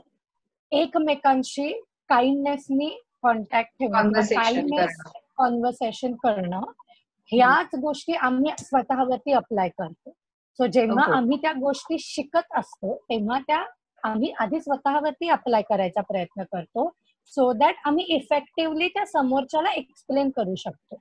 एकमेकांशी 0.72 1.72
काइंडनेसनी 2.10 2.90
कॉन्टॅक्ट 3.24 3.72
ठेवणं 3.80 3.98
काइंडनेस 4.36 5.02
कॉन्व्हर्सेशन 5.38 6.14
करणं. 6.14 6.62
ह्याच 7.32 7.76
गोष्टी 7.82 8.14
आम्ही 8.14 8.52
स्वतःवरती 8.60 9.32
अप्लाय 9.32 9.70
करतो. 9.70 10.12
सो 10.60 10.66
जेव्हा 10.66 11.04
आम्ही 11.18 11.38
त्या 11.38 11.52
गोष्टी 11.52 11.96
शिकत 12.00 12.58
असतो 12.58 12.96
तेव्हा 12.96 13.40
त्या 13.40 13.64
आम्ही 14.04 14.32
आधी 14.40 14.60
स्वतःवरती 14.60 15.30
अप्लाय 15.30 15.62
करायचा 15.62 16.02
प्रयत्न 16.02 16.44
करतो. 16.44 16.92
सो 17.32 17.52
दॅट 17.54 17.76
आम्ही 17.86 18.06
इफेक्टिव्हली 18.16 18.88
त्या 18.88 19.06
समोरच्याला 19.06 19.72
एक्सप्लेन 19.72 20.30
करू 20.30 20.56
शकतो. 20.56 20.96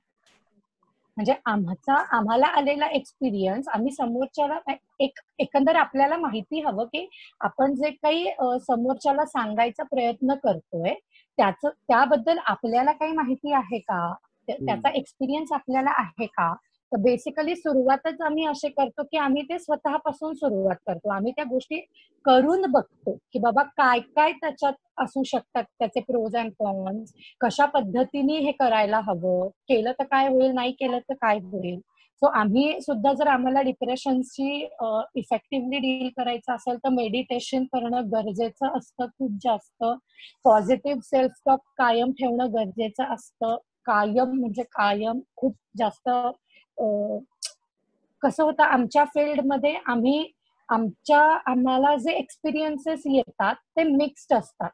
म्हणजे 1.17 1.35
आमचा 1.47 1.95
आम्हाला 2.17 2.47
आलेला 2.47 2.87
एक्सपिरियन्स 2.87 3.69
आम्ही 3.69 3.93
समोरच्याला 3.93 4.59
एक 5.01 5.21
एकंदर 5.39 5.77
आपल्याला 5.77 6.17
माहिती 6.17 6.61
हवं 6.61 6.85
की 6.85 7.07
आपण 7.41 7.75
जे 7.75 7.91
काही 7.93 8.27
समोरच्याला 8.67 9.25
सांगायचा 9.27 9.85
प्रयत्न 9.85 10.35
करतोय 10.35 10.95
त्याच 11.39 11.65
त्याबद्दल 11.65 12.39
आपल्याला 12.47 12.93
काही 12.93 13.13
माहिती 13.13 13.53
आहे 13.53 13.79
का? 13.79 14.13
त्याचा 14.49 14.91
एक्सपिरियन्स 14.95 15.53
आपल्याला 15.53 15.91
आहे 15.99 16.27
का? 16.27 16.53
तर 16.93 16.99
बेसिकली 17.03 17.55
सुरुवातच 17.57 18.21
आम्ही 18.23 18.45
असे 18.47 18.69
करतो 18.69 19.03
की 19.03 19.17
आम्ही 19.19 19.43
ते 19.43 19.59
स्वतःपासून 19.59 20.35
सुरुवात 20.35 20.77
करतो. 20.87 21.09
आम्ही 21.11 21.33
त्या 21.33 21.45
गोष्टी 21.45 21.81
करून 22.25 22.71
बघतो 22.73 23.17
की 23.33 23.39
बाबा 23.39 23.63
काय 23.77 24.01
काय 24.17 24.33
त्याच्यात 24.33 24.73
असू 24.99 25.23
शकतात 25.27 25.65
त्याचे 25.79 26.01
प्रोज 26.03 26.37
अँड 26.37 26.53
कॉन्स 26.59 27.13
कशा 27.41 27.65
पद्धतीने 27.75 28.39
हे 28.39 28.53
करायला 28.53 29.01
हवं 29.07 29.49
केलं 29.69 29.93
तर 29.99 30.05
काय 30.07 30.29
होईल 30.29 30.53
नाही 30.53 30.73
केलं 30.73 30.99
तर 31.01 31.15
काय 31.17 31.39
होईल. 31.43 31.79
सो 32.23 32.27
आम्ही 32.33 32.81
सुद्धा 32.81 33.13
जर 33.13 33.27
आम्हाला 33.29 33.63
डिप्रेशनशी 33.63 34.51
इफेक्टिव्हली 35.15 35.79
डील 35.79 36.09
करायचं 36.17 36.55
असेल 36.55 36.77
तर 36.77 36.89
मेडिटेशन 36.91 37.65
करणं 37.73 38.11
गरजेचं 38.13 38.77
असतं 38.79 39.07
खूप 39.09 39.33
जास्त. 39.43 39.85
पॉझिटिव्ह 40.45 41.01
सेल्फ 41.05 41.33
टॉक 41.47 41.61
कायम 41.79 42.13
ठेवणं 42.13 42.53
गरजेचं 42.55 43.15
असतं. 43.15 43.57
कायम 43.87 44.31
म्हणजे 44.33 44.63
कायम 44.73 45.21
खूप 45.37 45.55
जास्त 45.79 46.09
कसं 46.79 48.43
होतं 48.43 48.63
आमच्या 48.65 49.05
फील्डमध्ये 49.05 49.75
आम्ही 49.87 50.27
आमच्या 50.69 51.21
आम्हाला 51.47 51.95
जे 51.97 52.13
एक्सपिरियन्सेस 52.13 53.03
येतात 53.07 53.55
ते 53.77 53.83
मिक्स्ड 53.87 54.35
असतात. 54.35 54.71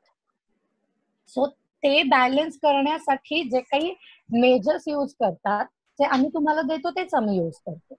सो 1.29 1.47
ते 1.83 2.03
बॅलन्स 2.09 2.59
करण्यासाठी 2.63 3.43
जे 3.51 3.61
काही 3.61 3.93
मेजर्स 4.31 4.85
यूज 4.89 5.15
करतात 5.21 5.67
ते 5.99 6.05
आम्ही 6.05 6.29
तुम्हाला 6.35 6.63
देतो 6.63 6.91
तेच 6.91 7.15
आम्ही 7.15 7.37
यूज 7.37 7.53
करतो. 7.67 7.95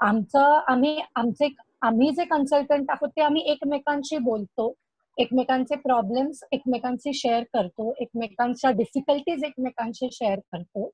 आमचं 0.00 0.60
आम्ही 0.68 0.98
आमचे 1.16 1.48
आम्ही 1.82 2.10
जे 2.10 2.24
कन्सल्टंट 2.24 2.90
आहोत 2.90 3.08
ते 3.08 3.22
आम्ही 3.22 3.42
एकमेकांशी 3.52 4.18
बोलतो 4.18 4.72
एकमेकांचे 5.16 5.76
प्रॉब्लेम्स 5.76 6.42
एकमेकांशी 6.52 7.12
शेअर 7.14 7.42
करतो 7.52 7.92
एकमेकांच्या 8.00 8.70
डिफिकल्टीज 8.70 9.44
एकमेकांशी 9.44 10.08
शेअर 10.12 10.38
करतो. 10.52 10.90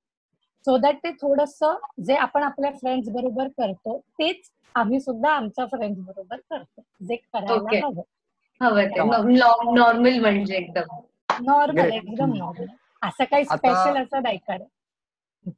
सो 0.66 0.76
दॅट 0.78 0.96
ते 1.04 1.10
थोडस 1.12 1.58
जे 2.06 2.14
आपण 2.16 2.42
आपल्या 2.42 2.70
फ्रेंड्स 2.70 3.08
बरोबर 3.12 3.48
करतो 3.58 3.98
तेच 4.18 4.50
आम्ही 4.74 5.00
सुद्धा 5.00 5.30
आमच्या 5.30 5.64
फ्रेंड्स 5.66 6.00
बरोबर 6.00 6.36
करतो. 6.50 6.82
जे 7.00 7.16
करायला 7.16 7.86
हवं. 7.86 9.30
नॉर्मल 9.74 10.18
म्हणजे 10.20 10.54
एकदम. 10.56 11.00
नॉर्मल 11.44 11.92
एकदम 11.92 12.32
नॉर्मल 12.36 12.66
असं 13.02 13.24
काही 13.24 13.44
स्पेशल 13.44 14.02
असं 14.02 14.22
नाही 14.22 14.38
करत. 14.48 15.50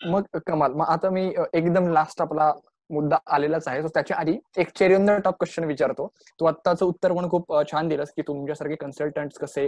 मग 0.00 0.38
कमाल. 0.46 0.72
मग 0.72 0.86
आता 0.88 1.10
मी 1.10 1.32
एकदम 1.54 1.88
लास्ट 1.92 2.22
आपला 2.22 2.52
मुद्दा 2.90 3.16
आलेलाच 3.34 3.68
आहे. 3.68 3.82
त्याच्या 3.84 4.16
आधी 4.16 4.36
एक 4.58 4.70
चेरियन 4.78 5.18
टॉप 5.24 5.34
क्वेश्चन 5.34 5.64
विचारतो. 5.64 6.06
तू 6.40 6.46
आत्ताचं 6.46 6.86
उत्तर 6.86 7.12
पण 7.12 7.28
खूप 7.30 7.52
छान 7.70 7.88
दिलंस 7.88 8.12
की 8.16 8.22
तुमच्यासारखे 8.22 8.74
कन्सल्टंट 8.76 9.38
कसे 9.40 9.66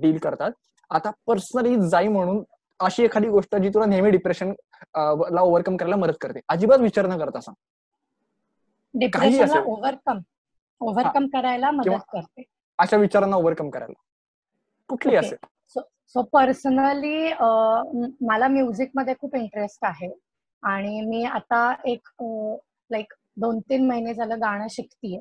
डील 0.00 0.18
करतात. 0.18 0.50
आता 0.90 1.10
पर्सनली 1.26 1.76
जाई 1.90 2.08
म्हणून 2.08 2.42
अशी 2.80 3.04
एखादी 3.04 3.28
गोष्ट 3.28 3.54
जी 3.56 3.68
तुला 3.68 3.86
नेहमी 3.86 4.10
डिप्रेशन 4.10 4.52
ला 4.96 5.40
ओव्हरकम 5.40 5.76
करायला 5.76 5.96
मदत 5.96 6.18
करते. 6.20 6.40
अजिबात 6.48 6.78
विचार 6.78 7.06
न 7.06 7.18
करता 7.18 7.40
सांग. 7.40 7.54
डिप्रेशनला 8.94 9.60
ओव्हरकम 9.66 10.18
ओव्हरकम 10.80 11.26
करायला 11.32 11.70
मदत 11.70 12.04
करते. 12.12 12.42
अशा 12.78 12.96
विचारांना 12.96 13.36
ओव्हरकम 13.36 13.70
करायला. 13.70 14.00
कुठली 14.90 15.16
असेल? 15.16 15.36
सो 16.14 16.22
पर्सनली 16.32 17.32
मला 18.26 18.48
म्युझिकमध्ये 18.48 19.14
खूप 19.20 19.34
इंटरेस्ट 19.36 19.84
आहे. 19.84 20.10
आणि 20.62 21.00
मी 21.06 21.24
आता 21.24 21.72
एक 21.86 22.08
लाईक 22.90 23.12
दोन 23.36 23.58
तीन 23.70 23.86
महिने 23.88 24.14
झालं 24.14 24.40
गाणं 24.40 24.66
शिकतीये. 24.70 25.20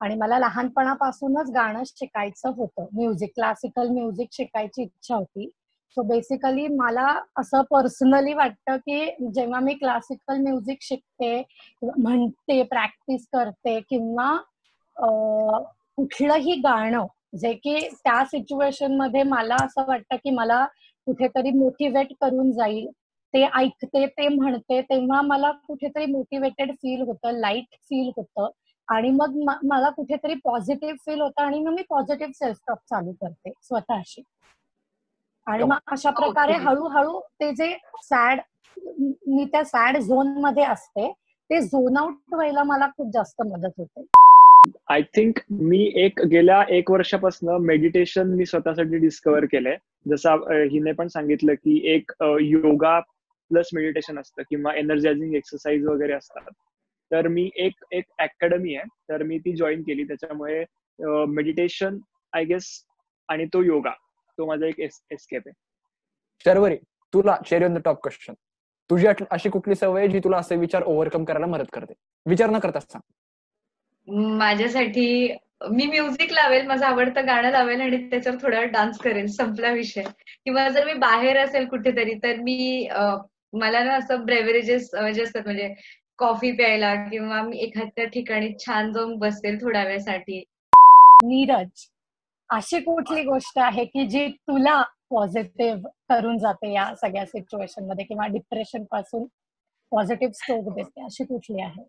आणि 0.00 0.14
मला 0.16 0.38
लहानपणापासूनच 0.38 1.50
गाणं 1.54 1.82
शिकायचं 1.86 2.52
होतं. 2.56 2.86
म्युझिक 2.92 3.32
क्लासिकल 3.34 3.88
म्युझिक 3.88 4.28
शिकायची 4.32 4.82
इच्छा 4.82 5.14
होती. 5.14 5.50
सो 5.96 6.02
बेसिकली 6.02 6.66
मला 6.68 7.06
असं 7.36 7.62
पर्सनली 7.70 8.32
वाटतं 8.34 8.76
की 8.76 9.04
जेव्हा 9.34 9.60
मी 9.60 9.74
क्लासिकल 9.74 10.38
म्युझिक 10.42 10.78
शिकते 10.82 11.36
म्हणते 11.82 12.62
प्रॅक्टिस 12.62 13.26
करते 13.32 13.78
किंवा 13.90 14.36
कुठलंही 15.96 16.54
गाणं 16.60 17.06
जे 17.38 17.52
की 17.54 17.78
त्या 17.94 18.24
सिच्युएशनमध्ये 18.24 19.22
मला 19.22 19.56
असं 19.64 19.84
वाटतं 19.88 20.16
की 20.16 20.30
मला 20.30 20.64
कुठेतरी 21.06 21.50
मोटिवेट 21.50 22.12
करून 22.20 22.50
जाईल. 22.52 22.86
ते 23.34 23.44
ऐकते 23.56 24.06
ते 24.08 24.28
म्हणते 24.28 24.80
तेव्हा 24.82 25.20
मला 25.22 25.50
कुठेतरी 25.66 26.06
मोटिवेटेड 26.06 26.72
फील 26.72 27.02
होतं 27.02 27.38
लाइट 27.40 27.74
फील 27.80 28.10
होतं. 28.16 28.48
आणि 28.88 29.10
मग 29.10 29.36
मला 29.64 29.88
कुठेतरी 29.90 30.34
पॉझिटिव्ह 30.44 30.96
फील 31.06 31.20
होतं 31.20 31.42
आणि 31.42 31.60
मग 31.60 31.72
मी 31.74 31.82
पॉझिटिव्ह 31.90 32.32
सेल्फ 32.34 32.58
टॉक 32.68 32.78
चालू 32.90 33.12
करते 33.12 33.52
स्वतःशी. 33.62 34.22
आणि 35.46 35.64
मग 35.64 35.92
अशा 35.92 36.10
प्रकारे 36.10 36.52
हळूहळू 36.52 37.20
ते 37.40 37.50
जे 37.54 37.72
सॅड 38.02 38.40
मी 38.76 39.44
त्या 39.52 39.64
सॅड 39.64 39.96
झोनमध्ये 39.98 40.64
असते 40.64 41.10
ते 41.50 41.60
झोन 41.60 41.96
आउट 41.96 42.34
व्हायला 42.34 42.62
मला 42.64 42.86
खूप 42.96 43.10
जास्त 43.14 43.42
मदत 43.46 43.72
होते. 43.78 44.04
आय 44.90 45.02
थिंक 45.14 45.38
मी 45.50 45.80
एक 46.04 46.20
गेल्या 46.30 46.62
एक 46.76 46.90
वर्षापासून 46.90 47.64
मेडिटेशन 47.66 48.28
मी 48.36 48.46
स्वतःसाठी 48.46 48.98
डिस्कवर 48.98 49.44
केलंय. 49.52 49.76
जसं 50.10 50.44
हिने 50.70 50.92
पण 50.92 51.08
सांगितलं 51.08 51.54
की 51.54 51.80
एक 51.94 52.12
योगा 52.22 52.98
प्लस 53.00 53.68
मेडिटेशन 53.74 54.18
असतं 54.18 54.42
किंवा 54.50 54.74
एनर्जायझिंग 54.76 55.34
एक्सरसाइज 55.34 55.86
वगैरे 55.86 56.12
असतात. 56.12 56.50
तर 57.10 57.28
मी 57.28 57.48
एक 57.56 57.84
एक 57.92 58.04
अकॅडमी 58.18 58.74
आहे. 58.74 58.88
तर 59.08 59.22
मी 59.22 59.38
ती 59.38 59.56
जॉईन 59.56 59.82
केली. 59.82 60.04
त्याच्यामुळे 60.04 60.64
मेडिटेशन 61.28 61.98
आय 62.32 62.44
गेस 62.44 62.68
आणि 63.28 63.46
तो 63.54 63.62
योगा. 63.62 63.92
तो 64.42 64.46
माझा 64.46 64.66
एक 64.66 64.80
एस्केप 64.80 65.42
आहे. 65.46 65.52
शर्वरी 66.44 66.76
तुला 67.12 67.36
share 67.46 67.64
on 67.64 67.74
the 67.74 67.78
top 67.84 68.00
question 68.02 68.34
तुझी 68.90 69.06
अशी 69.30 69.48
कुठली 69.48 69.74
सवय 69.74 70.08
जी 70.08 70.18
तुला 70.18 70.36
असे 70.36 70.56
विचार 70.56 70.82
ओव्हरकम 70.82 71.24
करायला 71.24 71.46
मदत 71.46 71.70
करते? 71.72 71.92
विचार 72.26 72.50
न 72.50 72.58
करता 72.58 72.80
सांग. 72.80 73.00
माझ्यासाठी 74.38 75.36
मी 75.70 75.86
म्युझिक 75.86 76.32
लावेल 76.32 76.66
माझं 76.66 76.84
आवडतं 76.86 77.26
गाणं 77.26 77.50
लावेल 77.50 77.80
आणि 77.80 77.96
त्याच्यावर 78.10 78.38
थोडा 78.42 78.58
वेळ 78.60 78.70
डान्स 78.70 78.98
करेल 78.98 79.26
संपला 79.26 79.70
विषय. 79.70 80.02
किंवा 80.44 80.68
जर 80.68 80.84
मी 80.86 80.94
बाहेर 80.94 81.38
असेल 81.38 81.66
कुठेतरी 81.66 82.14
तर 82.14 82.36
मी 82.36 82.88
मला 83.52 83.82
ना 83.84 83.94
असं 83.94 84.24
ब्रेव्हरेजेस 84.24 84.90
जे 85.14 85.22
असतात 85.22 85.42
म्हणजे 85.44 85.74
कॉफी 86.18 86.52
प्यायला 86.52 86.94
किंवा 87.04 87.42
मी 87.42 87.58
एखाद्या 87.58 88.04
ठिकाणी 88.04 88.52
छान 88.58 88.92
जाऊन 88.92 89.16
बसेल 89.18 89.60
थोड्या 89.62 89.84
वेळसाठी. 89.84 90.42
नीरज. 91.24 91.88
अशी 92.52 92.80
कुठली 92.80 93.22
गोष्ट 93.24 93.58
आहे 93.58 93.84
की 93.84 94.06
जी 94.06 94.26
तुला 94.48 94.82
पॉझिटिव्ह 95.10 95.88
करून 96.08 96.38
जाते 96.38 96.72
या 96.72 96.94
सगळ्या 97.00 97.24
सिच्युएशनमध्ये 97.26 98.04
किंवा 98.04 98.26
डिप्रेशनपासून 98.26 99.24
पॉझिटिव्ह 99.92 100.32
स्टोक 100.36 100.72
देते 100.74 101.04
अशी 101.04 101.24
कुठली 101.24 101.60
आहे? 101.62 101.82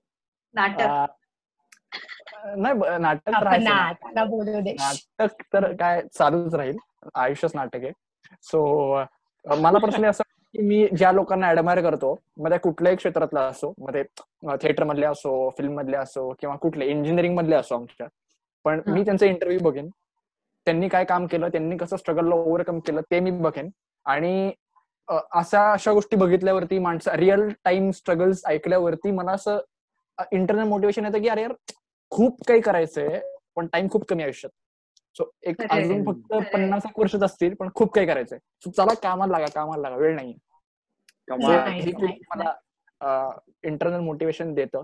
नाटक. 0.55 1.11
नाही 2.57 2.97
नाटक 2.99 3.29
नाटक 3.29 5.41
तर 5.53 5.71
काय 5.79 6.01
चालूच 6.13 6.55
राहील. 6.55 6.77
आयुष्यच 7.15 7.51
नाटक 7.55 7.83
आहे. 7.83 7.91
सो 8.43 8.95
मला 9.45 9.79
पर्सनली 9.79 10.07
असं 10.07 10.23
की 10.53 10.61
मी 10.61 10.87
ज्या 10.97 11.11
लोकांना 11.11 11.49
ऍडमायर 11.49 11.81
करतो 11.81 12.13
मग 12.37 12.49
त्या 12.49 12.59
कुठल्याही 12.59 12.97
क्षेत्रातला 12.97 13.41
असो 13.47 13.73
मग 13.77 13.93
ते 13.93 14.03
थिएटर 14.61 14.83
मधले 14.83 15.05
असो 15.05 15.49
फिल्म 15.57 15.73
मधले 15.77 15.97
असो 15.97 16.29
किंवा 16.39 16.55
कुठले 16.55 16.85
इंजिनिअरिंग 16.85 17.35
मधले 17.37 17.55
असो 17.55 17.75
आमच्या 17.75 18.07
पण 18.65 18.81
मी 18.87 19.03
त्यांचा 19.05 19.25
इंटरव्ह्यू 19.25 19.59
बघेन. 19.63 19.89
त्यांनी 20.65 20.87
काय 20.89 21.05
काम 21.05 21.25
केलं 21.27 21.49
त्यांनी 21.51 21.77
कसं 21.77 21.97
स्ट्रगलला 21.97 22.35
ओव्हरकम 22.35 22.79
केलं 22.79 23.01
ते 23.11 23.19
मी 23.19 23.31
बघेन. 23.31 23.69
आणि 24.05 24.51
अशा 25.07 25.71
अशा 25.71 25.91
गोष्टी 25.93 26.15
बघितल्यावरती 26.17 26.79
माणसं 26.79 27.15
रिअल 27.17 27.47
टाइम 27.63 27.89
स्ट्रगल्स 27.91 28.45
ऐकल्यावरती 28.47 29.11
मला 29.11 29.31
असं 29.31 29.59
इंटरनल 30.31 30.67
मोटिवेशन 30.67 31.05
येतं 31.05 31.21
की 31.21 31.27
अरे 31.29 31.41
यार 31.41 31.53
खूप 32.11 32.43
काही 32.47 32.61
करायचंय 32.61 33.19
पण 33.55 33.67
टाइम 33.73 33.87
खूप 33.91 34.05
कमी 34.09 34.23
आयुष्यात. 34.23 34.51
सो 35.15 35.29
एक 35.43 35.61
अजून 35.61 36.03
फक्त 36.05 36.33
पन्नास 36.53 36.85
एक 36.85 36.99
वर्षच 36.99 37.23
असतील 37.23 37.53
पण 37.55 37.69
खूप 37.75 37.93
काही 37.93 38.07
करायचंय. 38.07 38.39
सो 38.63 38.69
चला 38.71 38.93
कामाला 39.03 39.31
लागा 39.31 39.45
कामाला 39.55 39.81
लागा 39.81 39.95
वेळ 39.95 40.15
नाही 40.15 40.33
मला 42.29 43.29
इंटरनल 43.63 43.99
मोटिवेशन 43.99 44.53
देतं. 44.53 44.83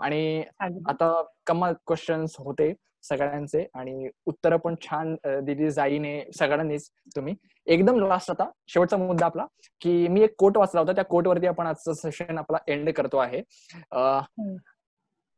आणि 0.00 0.44
आता 0.88 1.10
कमाल 1.46 1.74
क्वेश्चन्स 1.86 2.36
होते. 2.38 2.72
सगळ्यांचे 3.08 3.66
आणि 3.74 4.08
उत्तर 4.26 4.56
पण 4.56 4.74
छान 4.82 5.14
दिली 5.44 5.70
जाईने 5.70 6.20
सगळ्यांनीच 6.38 6.90
तुम्ही. 7.16 7.34
एकदम 7.66 7.98
लास्ट 8.06 8.30
आता 8.30 8.48
शेवटचा 8.68 8.96
मुद्दा 8.96 9.26
आपला 9.26 9.46
की 9.82 10.06
मी 10.08 10.22
एक 10.22 10.34
कोट 10.38 10.56
वाचला 10.56 10.80
होता 10.80 10.92
त्या 10.92 11.04
कोट 11.04 11.26
वरती 11.26 11.46
आपण 11.46 11.66
आजचं 11.66 11.92
सेशन 11.94 12.38
आपला 12.38 12.58
एंड 12.68 12.90
करतो 12.90 13.18
आहे. 13.18 13.42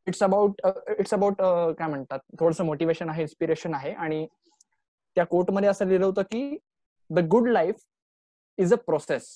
इट्स 0.07 0.23
अबाउट 0.23 0.61
इट्स 0.97 1.13
अबाउट 1.13 1.41
काय 1.77 1.87
म्हणतात 1.87 2.19
थोडस 2.39 2.61
मोटिवेशन 2.61 3.09
आहे 3.09 3.21
इन्स्पिरेशन 3.21 3.73
आहे 3.73 3.91
आणि 3.93 4.25
त्या 5.17 5.25
कोर्टमध्ये 5.25 5.69
असं 5.69 5.85
लिहिलं 5.87 6.05
होतं 6.05 6.21
की 6.31 6.57
the 7.09 7.19
good 7.31 7.47
life 7.49 7.75
is 8.57 8.73
a 8.73 8.77
process 8.85 9.29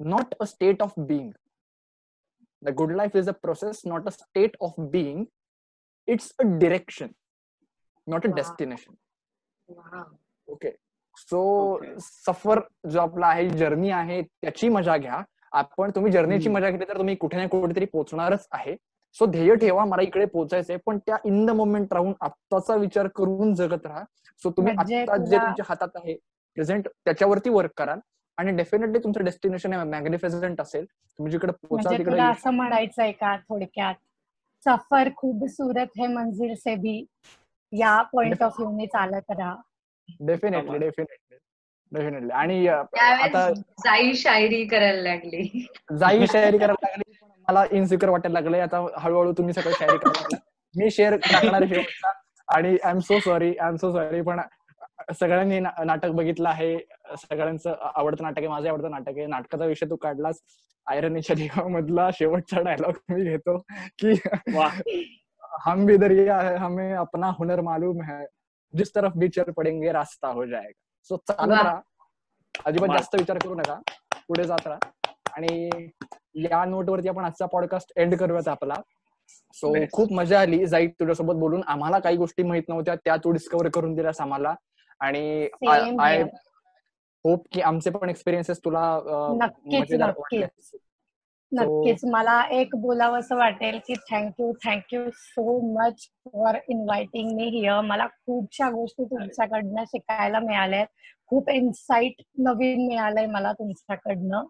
not 0.00 0.34
a 0.40 0.44
state 0.44 0.82
of 0.82 0.92
being 0.98 1.30
the 2.62 2.74
good 2.76 2.92
life 2.96 3.16
is 3.16 3.28
a 3.28 3.32
process 3.42 3.80
not 3.86 4.06
a 4.06 4.10
state 4.10 4.56
of 4.60 4.80
being 4.92 5.24
it's 6.08 6.32
a 6.38 6.42
direction 6.58 7.06
not 8.06 8.26
a 8.26 8.30
destination 8.34 8.94
okay 10.48 10.70
so 11.16 11.78
सफर 12.00 12.60
जो 12.90 13.00
आपला 13.00 13.26
आहे 13.26 13.48
जर्नी 13.48 13.90
आहे 13.90 14.22
त्याची 14.22 14.68
मजा 14.68 14.96
घ्या. 14.96 15.22
आपण 15.52 15.90
तुम्ही 15.94 16.12
जर्नीची 16.12 16.48
मजा 16.48 16.70
घेतली 16.70 16.88
तर 16.88 16.98
तुम्ही 16.98 17.14
कुठे 17.16 17.36
ना 17.36 17.46
कुठेतरी 17.46 17.84
पोहोचणारच 17.84 18.46
आहे. 18.50 18.76
सो 19.16 19.26
ध्येय 19.26 19.54
ठेवा 19.54 19.84
मला 19.84 20.02
इकडे 20.02 20.24
पोहोचायचंय 20.24 20.76
पण 20.76 20.98
त्या 20.98 21.16
इन 21.24 21.44
द 21.46 21.50
मोमेंट 21.50 21.92
राहून 21.92 22.12
आत्ताचा 22.20 22.74
विचार 22.74 23.06
करून 23.06 23.54
जगत 23.54 23.86
राहा. 23.86 24.04
सो 24.42 24.50
तुम्ही 24.50 24.72
म्हणजे 24.72 25.00
आता 25.02 25.16
जे 25.16 25.36
तुमच्या 25.36 25.64
हातात 25.68 25.96
आहे 25.96 26.14
प्रेझेंट 26.56 26.88
त्याच्यावरती 27.04 27.50
वर्क 27.50 27.70
कराल. 27.76 28.00
आणि 28.38 28.52
डेफिनेटली 28.52 28.98
तुमचं 28.98 29.24
डेस्टिनेशन 29.24 29.74
मॅग्निफिसंट 29.88 30.60
असेल. 30.60 30.84
तुम्ही 30.84 31.30
जिकडे 31.32 31.52
पोहोचा 31.52 31.90
म्हणजे 31.90 32.04
तिकडे 32.04 32.22
असं 32.22 32.50
म्हणायचंय 32.50 33.12
का 33.12 33.36
थोडक्यात? 33.36 33.94
सफर 34.66 35.10
खूप 35.16 35.44
सुरत 35.50 35.90
है 36.00 36.06
मंजिल 36.14 36.54
से 36.54 36.76
भी. 36.76 36.96
या 37.72 38.00
पॉइंट 38.12 38.42
ऑफ 38.42 38.60
व्ह्यू 38.60 38.76
ने 38.76 38.86
चालत 38.86 39.30
राहा. 39.30 39.54
डेफिनेटली 40.20 40.78
डेफिनेटली 40.78 41.36
डेफिनेटली 41.92 42.30
आणि 42.32 42.66
आता 42.66 43.48
जाई 43.84 44.14
शायरी 44.14 44.64
करायला 44.66 45.02
लागली. 45.02 45.66
जाई 45.98 46.26
शायरी 46.26 46.58
करायला 46.58 46.86
लागली 46.86 47.12
मला 47.48 47.64
इन्सिक्युअर 47.72 48.10
वाटायला 48.12 48.40
लागले 48.40 48.60
आता 48.60 48.86
हळूहळू 48.98 49.32
तुम्ही 49.32 49.54
सगळं 49.54 49.72
शेअर 49.78 49.96
करायला 49.96 50.36
मी 50.74 50.90
शेअर 50.90 51.16
टाकणार 51.22 51.62
आणि 52.48 52.76
I 52.84 52.90
am 52.90 52.98
so 52.98 53.18
sorry 53.20 53.54
I 53.56 53.68
am 53.68 53.76
so 53.76 53.92
sorry 53.92 54.20
पण 54.20 54.40
सगळ्यांनी 55.12 55.60
नाटक 55.60 56.10
बघितलं 56.10 56.48
आहे. 56.48 56.76
सगळ्यांचं 57.18 57.74
आवडतं 57.94 58.24
नाटक 58.24 58.38
आहे 58.38 58.48
माझं 58.48 58.68
आवडतं 58.68 58.90
नाटक 58.90 59.08
आहे. 59.08 59.26
नाटकाचा 59.26 59.64
विषय 59.64 59.86
तू 59.90 59.96
काढलास. 59.96 60.40
आयरनीच्या 60.86 61.36
देवामधला 61.36 62.08
शेवटचा 62.14 62.60
डायलॉग 62.60 62.94
मी 63.08 63.22
घेतो 63.24 63.58
की 63.98 64.14
हम 65.66 65.84
भी 65.86 65.96
दरिया 65.96 66.40
है 66.40 66.56
हमें 66.56 66.94
अपना 66.94 67.30
हुनर 67.38 67.60
मालूम 67.60 68.02
है. 68.02 68.24
जिस 68.74 68.94
तरफ 68.94 69.12
भी 69.16 69.28
चल 69.28 69.50
पडेंगे 69.56 69.92
रास्ता 69.92 70.28
हो 70.28 70.44
जाएगा. 70.46 70.82
सो 71.08 71.16
चालत 71.16 71.52
राहा. 71.52 71.80
अजिबात 72.66 72.88
जास्त 72.88 73.14
विचार 73.14 73.38
करू 73.38 73.54
नका. 73.54 73.80
पुढे 74.28 74.44
जात 74.44 74.66
राहा. 74.66 75.12
आणि 75.36 75.68
या 76.34 76.64
नोटवरती 76.64 77.08
आपण 77.08 77.24
आजचा 77.24 77.46
पॉडकास्ट 77.46 77.92
एंड 77.96 78.14
करूयात 78.14 78.48
आपला. 78.48 78.74
सो 79.52 79.74
खूप 79.92 80.12
मजा 80.12 80.40
आली. 80.40 80.66
जाईल 80.66 80.90
तुझ्यासोबत 80.90 81.34
बोलून. 81.34 81.62
आम्हाला 81.66 81.98
काही 81.98 82.16
गोष्टी 82.16 82.42
माहीत 82.42 82.62
नव्हत्या. 82.68 82.94
त्या 82.94 83.16
तू 83.16 83.30
डिस्कवर 83.30 83.68
करून 83.68 83.94
दिल्यास 83.94 84.20
आम्हाला. 84.20 84.54
आणि 85.00 85.48
आय 86.00 86.22
होप 87.24 87.46
की 87.52 87.60
आमचे 87.60 87.90
पण 87.90 88.10
एक्सपिरियन्सेस 88.10 88.58
तुला 88.58 89.00
नक्कीच 89.36 89.92
नक्कीच. 89.92 90.70
नक्कीच. 91.52 92.04
मला 92.04 92.48
एक 92.50 92.74
बोलावं 92.76 93.18
असं 93.18 93.36
वाटेल 93.36 93.78
की 93.86 93.94
thank you 93.94 94.52
thank you 94.52 95.10
so 95.10 95.74
much 95.74 96.08
for 96.24 96.54
inviting 96.68 97.34
me 97.34 97.48
here 97.48 97.80
मला 97.80 98.06
खूपशा 98.06 98.70
गोष्टी 98.70 99.04
तुमच्याकडनं 99.04 99.84
शिकायला 99.84 100.38
मिळाल्या 100.38 100.84
खूप 101.26 101.50
इन्साइट 101.50 102.22
नवीन 102.38 102.86
मिळालंय 102.86 103.26
मला 103.26 103.52
तुमच्याकडनं. 103.52 104.44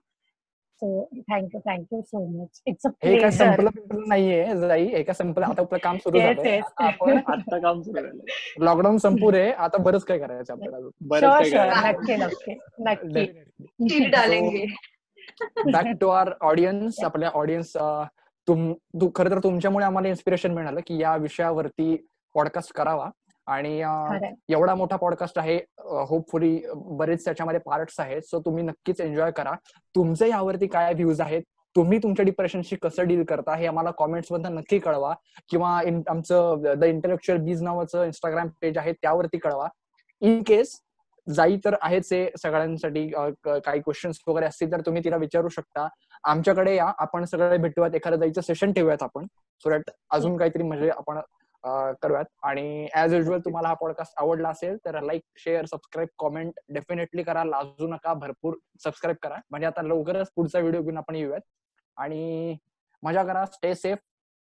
So 0.85 1.05
thank you 1.31 1.61
thank you 1.61 2.01
so 2.03 2.18
much 2.27 2.61
it's 2.66 2.87
a 2.87 2.90
संपलं 3.31 3.70
नाहीये 4.09 4.57
जाई. 4.57 4.87
एका 4.87 5.12
संपलं? 5.12 5.47
आता 5.47 5.62
आपलं 5.62 5.79
काम 5.79 5.97
सुरू 5.97 6.18
झालं 6.18 6.42
आता 7.33 7.59
काम 7.59 7.81
सुरू 7.83 8.01
झालं 8.01 8.64
लॉकडाऊन 8.64 8.99
संपू 8.99 9.33
रे 9.33 9.51
आता 9.53 9.79
बरंच 9.79 10.05
काय 10.05 10.18
करायचं 10.18 10.53
आपल्याला 10.53 10.79
नक्की 11.88 12.16
नक्की. 12.16 12.55
नक्की. 14.09 14.66
बॅक 15.73 15.87
टू 16.01 16.09
आर 16.09 16.31
ऑडियन्स 16.40 17.05
आपल्या 17.05 17.31
ऑडियन्स 17.35 17.77
तुम 18.49 18.73
खरं 19.16 19.31
तर 19.31 19.38
तुमच्यामुळे 19.38 19.85
आम्हाला 19.85 20.09
इन्स्पिरेशन 20.09 20.55
मिळालं 20.55 20.81
की 20.87 21.03
या 21.03 21.16
विषयावरती 21.16 21.97
पॉडकास्ट 22.35 22.73
करावा. 22.75 23.11
आणि 23.46 23.78
एवढा 24.52 24.74
मोठा 24.74 24.96
पॉडकास्ट 24.96 25.38
आहे 25.38 25.57
होपफुली 26.09 26.59
बरेच 26.74 27.24
त्याच्यामध्ये 27.24 27.61
पार्ट्स 27.66 27.98
आहेत 28.00 28.22
सो 28.22 28.40
तुम्ही 28.44 28.64
नक्कीच 28.64 29.00
एन्जॉय 29.00 29.30
करा. 29.37 29.52
तुमचे 29.94 30.28
यावरती 30.28 30.66
काय 30.66 30.92
व्ह्यूज 30.94 31.20
आहेत 31.20 31.42
तुम्ही 31.76 31.98
तुमच्या 32.02 32.24
डिप्रेशनशी 32.24 32.76
कसं 32.83 33.07
डील 33.09 33.22
करता 33.28 33.54
हे 33.57 33.66
आम्हाला 33.66 33.90
कॉमेंट्स 33.98 34.33
मधून 34.33 34.54
नक्की 34.54 34.78
कळवा. 34.78 35.14
किंवा 35.50 35.70
आमचं 36.11 36.62
द 36.78 36.85
इंटेलेक्च्युअल 36.85 37.40
बीज 37.44 37.62
नावाचं 37.62 38.04
इंस्टाग्राम 38.04 38.48
पेज 38.61 38.78
आहे 38.78 38.92
त्यावरती 38.92 39.38
कळवा. 39.38 39.68
इन 40.22 40.42
केस 40.46 40.78
जाई 41.26 41.57
तर 41.64 41.74
आहेच 41.83 42.12
आहे 42.12 42.28
सगळ्यांसाठी 42.38 43.07
काही 43.44 43.80
क्वेश्चन्स 43.80 44.18
वगैरे 44.26 44.46
असतील 44.46 44.72
तर 44.72 44.80
तुम्ही 44.87 45.02
तिला 45.04 45.16
विचारू 45.16 45.48
शकता. 45.48 45.87
आमच्याकडे 46.24 46.74
या 46.76 46.90
आपण 46.98 47.24
सगळे 47.24 47.57
भेटूयात 47.59 47.94
एखादं 47.94 48.16
जायचं 48.16 48.40
सेशन 48.40 48.72
ठेवूयात 48.72 49.02
आपण 49.02 49.26
सो 49.64 49.70
दॅट 49.70 49.90
अजून 50.11 50.37
काहीतरी 50.37 50.62
म्हणजे 50.62 50.90
आपण 50.90 51.18
करूयात. 52.03 52.24
आणि 52.42 52.87
ऍज 52.94 53.14
युजल 53.14 53.38
तुम्हाला 53.44 53.68
हा 53.68 53.74
पॉडकास्ट 53.74 54.14
आवडला 54.16 54.48
असेल 54.48 54.77
तर 54.85 55.00
like 55.00 55.22
share 55.38 55.64
subscribe 55.64 56.09
comment 56.18 56.61
definitely 56.68 57.22
करा. 57.22 57.44
लाजू 57.44 57.87
नका 57.87 58.14
भरपूर 58.14 58.57
सबस्क्राईब 58.85 59.16
करा. 59.22 59.38
म्हणजे 59.50 59.66
आता 59.66 59.83
लवकरच 59.83 60.31
पुढचा 60.37 60.59
व्हिडिओ 60.59 60.83
घेऊन 60.83 60.96
आपण 60.96 61.14
येऊयात. 61.14 61.40
आणि 61.96 62.57
मजा 63.03 63.22
करा 63.24 63.44
स्टे 63.46 63.74
सेफ 63.74 63.98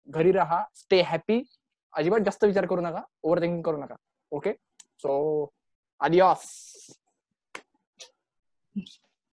घरी 0.07 0.31
राहा 0.31 0.63
स्टे 0.75 1.01
हॅपी 1.01 1.41
अजिबात 1.93 2.19
जास्त 2.25 2.43
विचार 2.43 2.65
करू 2.65 2.81
नका 2.81 3.01
ओव्हर 3.23 3.41
थिंकिंग 3.41 3.61
करू 3.61 3.77
नका. 3.77 3.95
Okay 4.31 4.53
so 5.01 5.49
adios. 6.01 6.43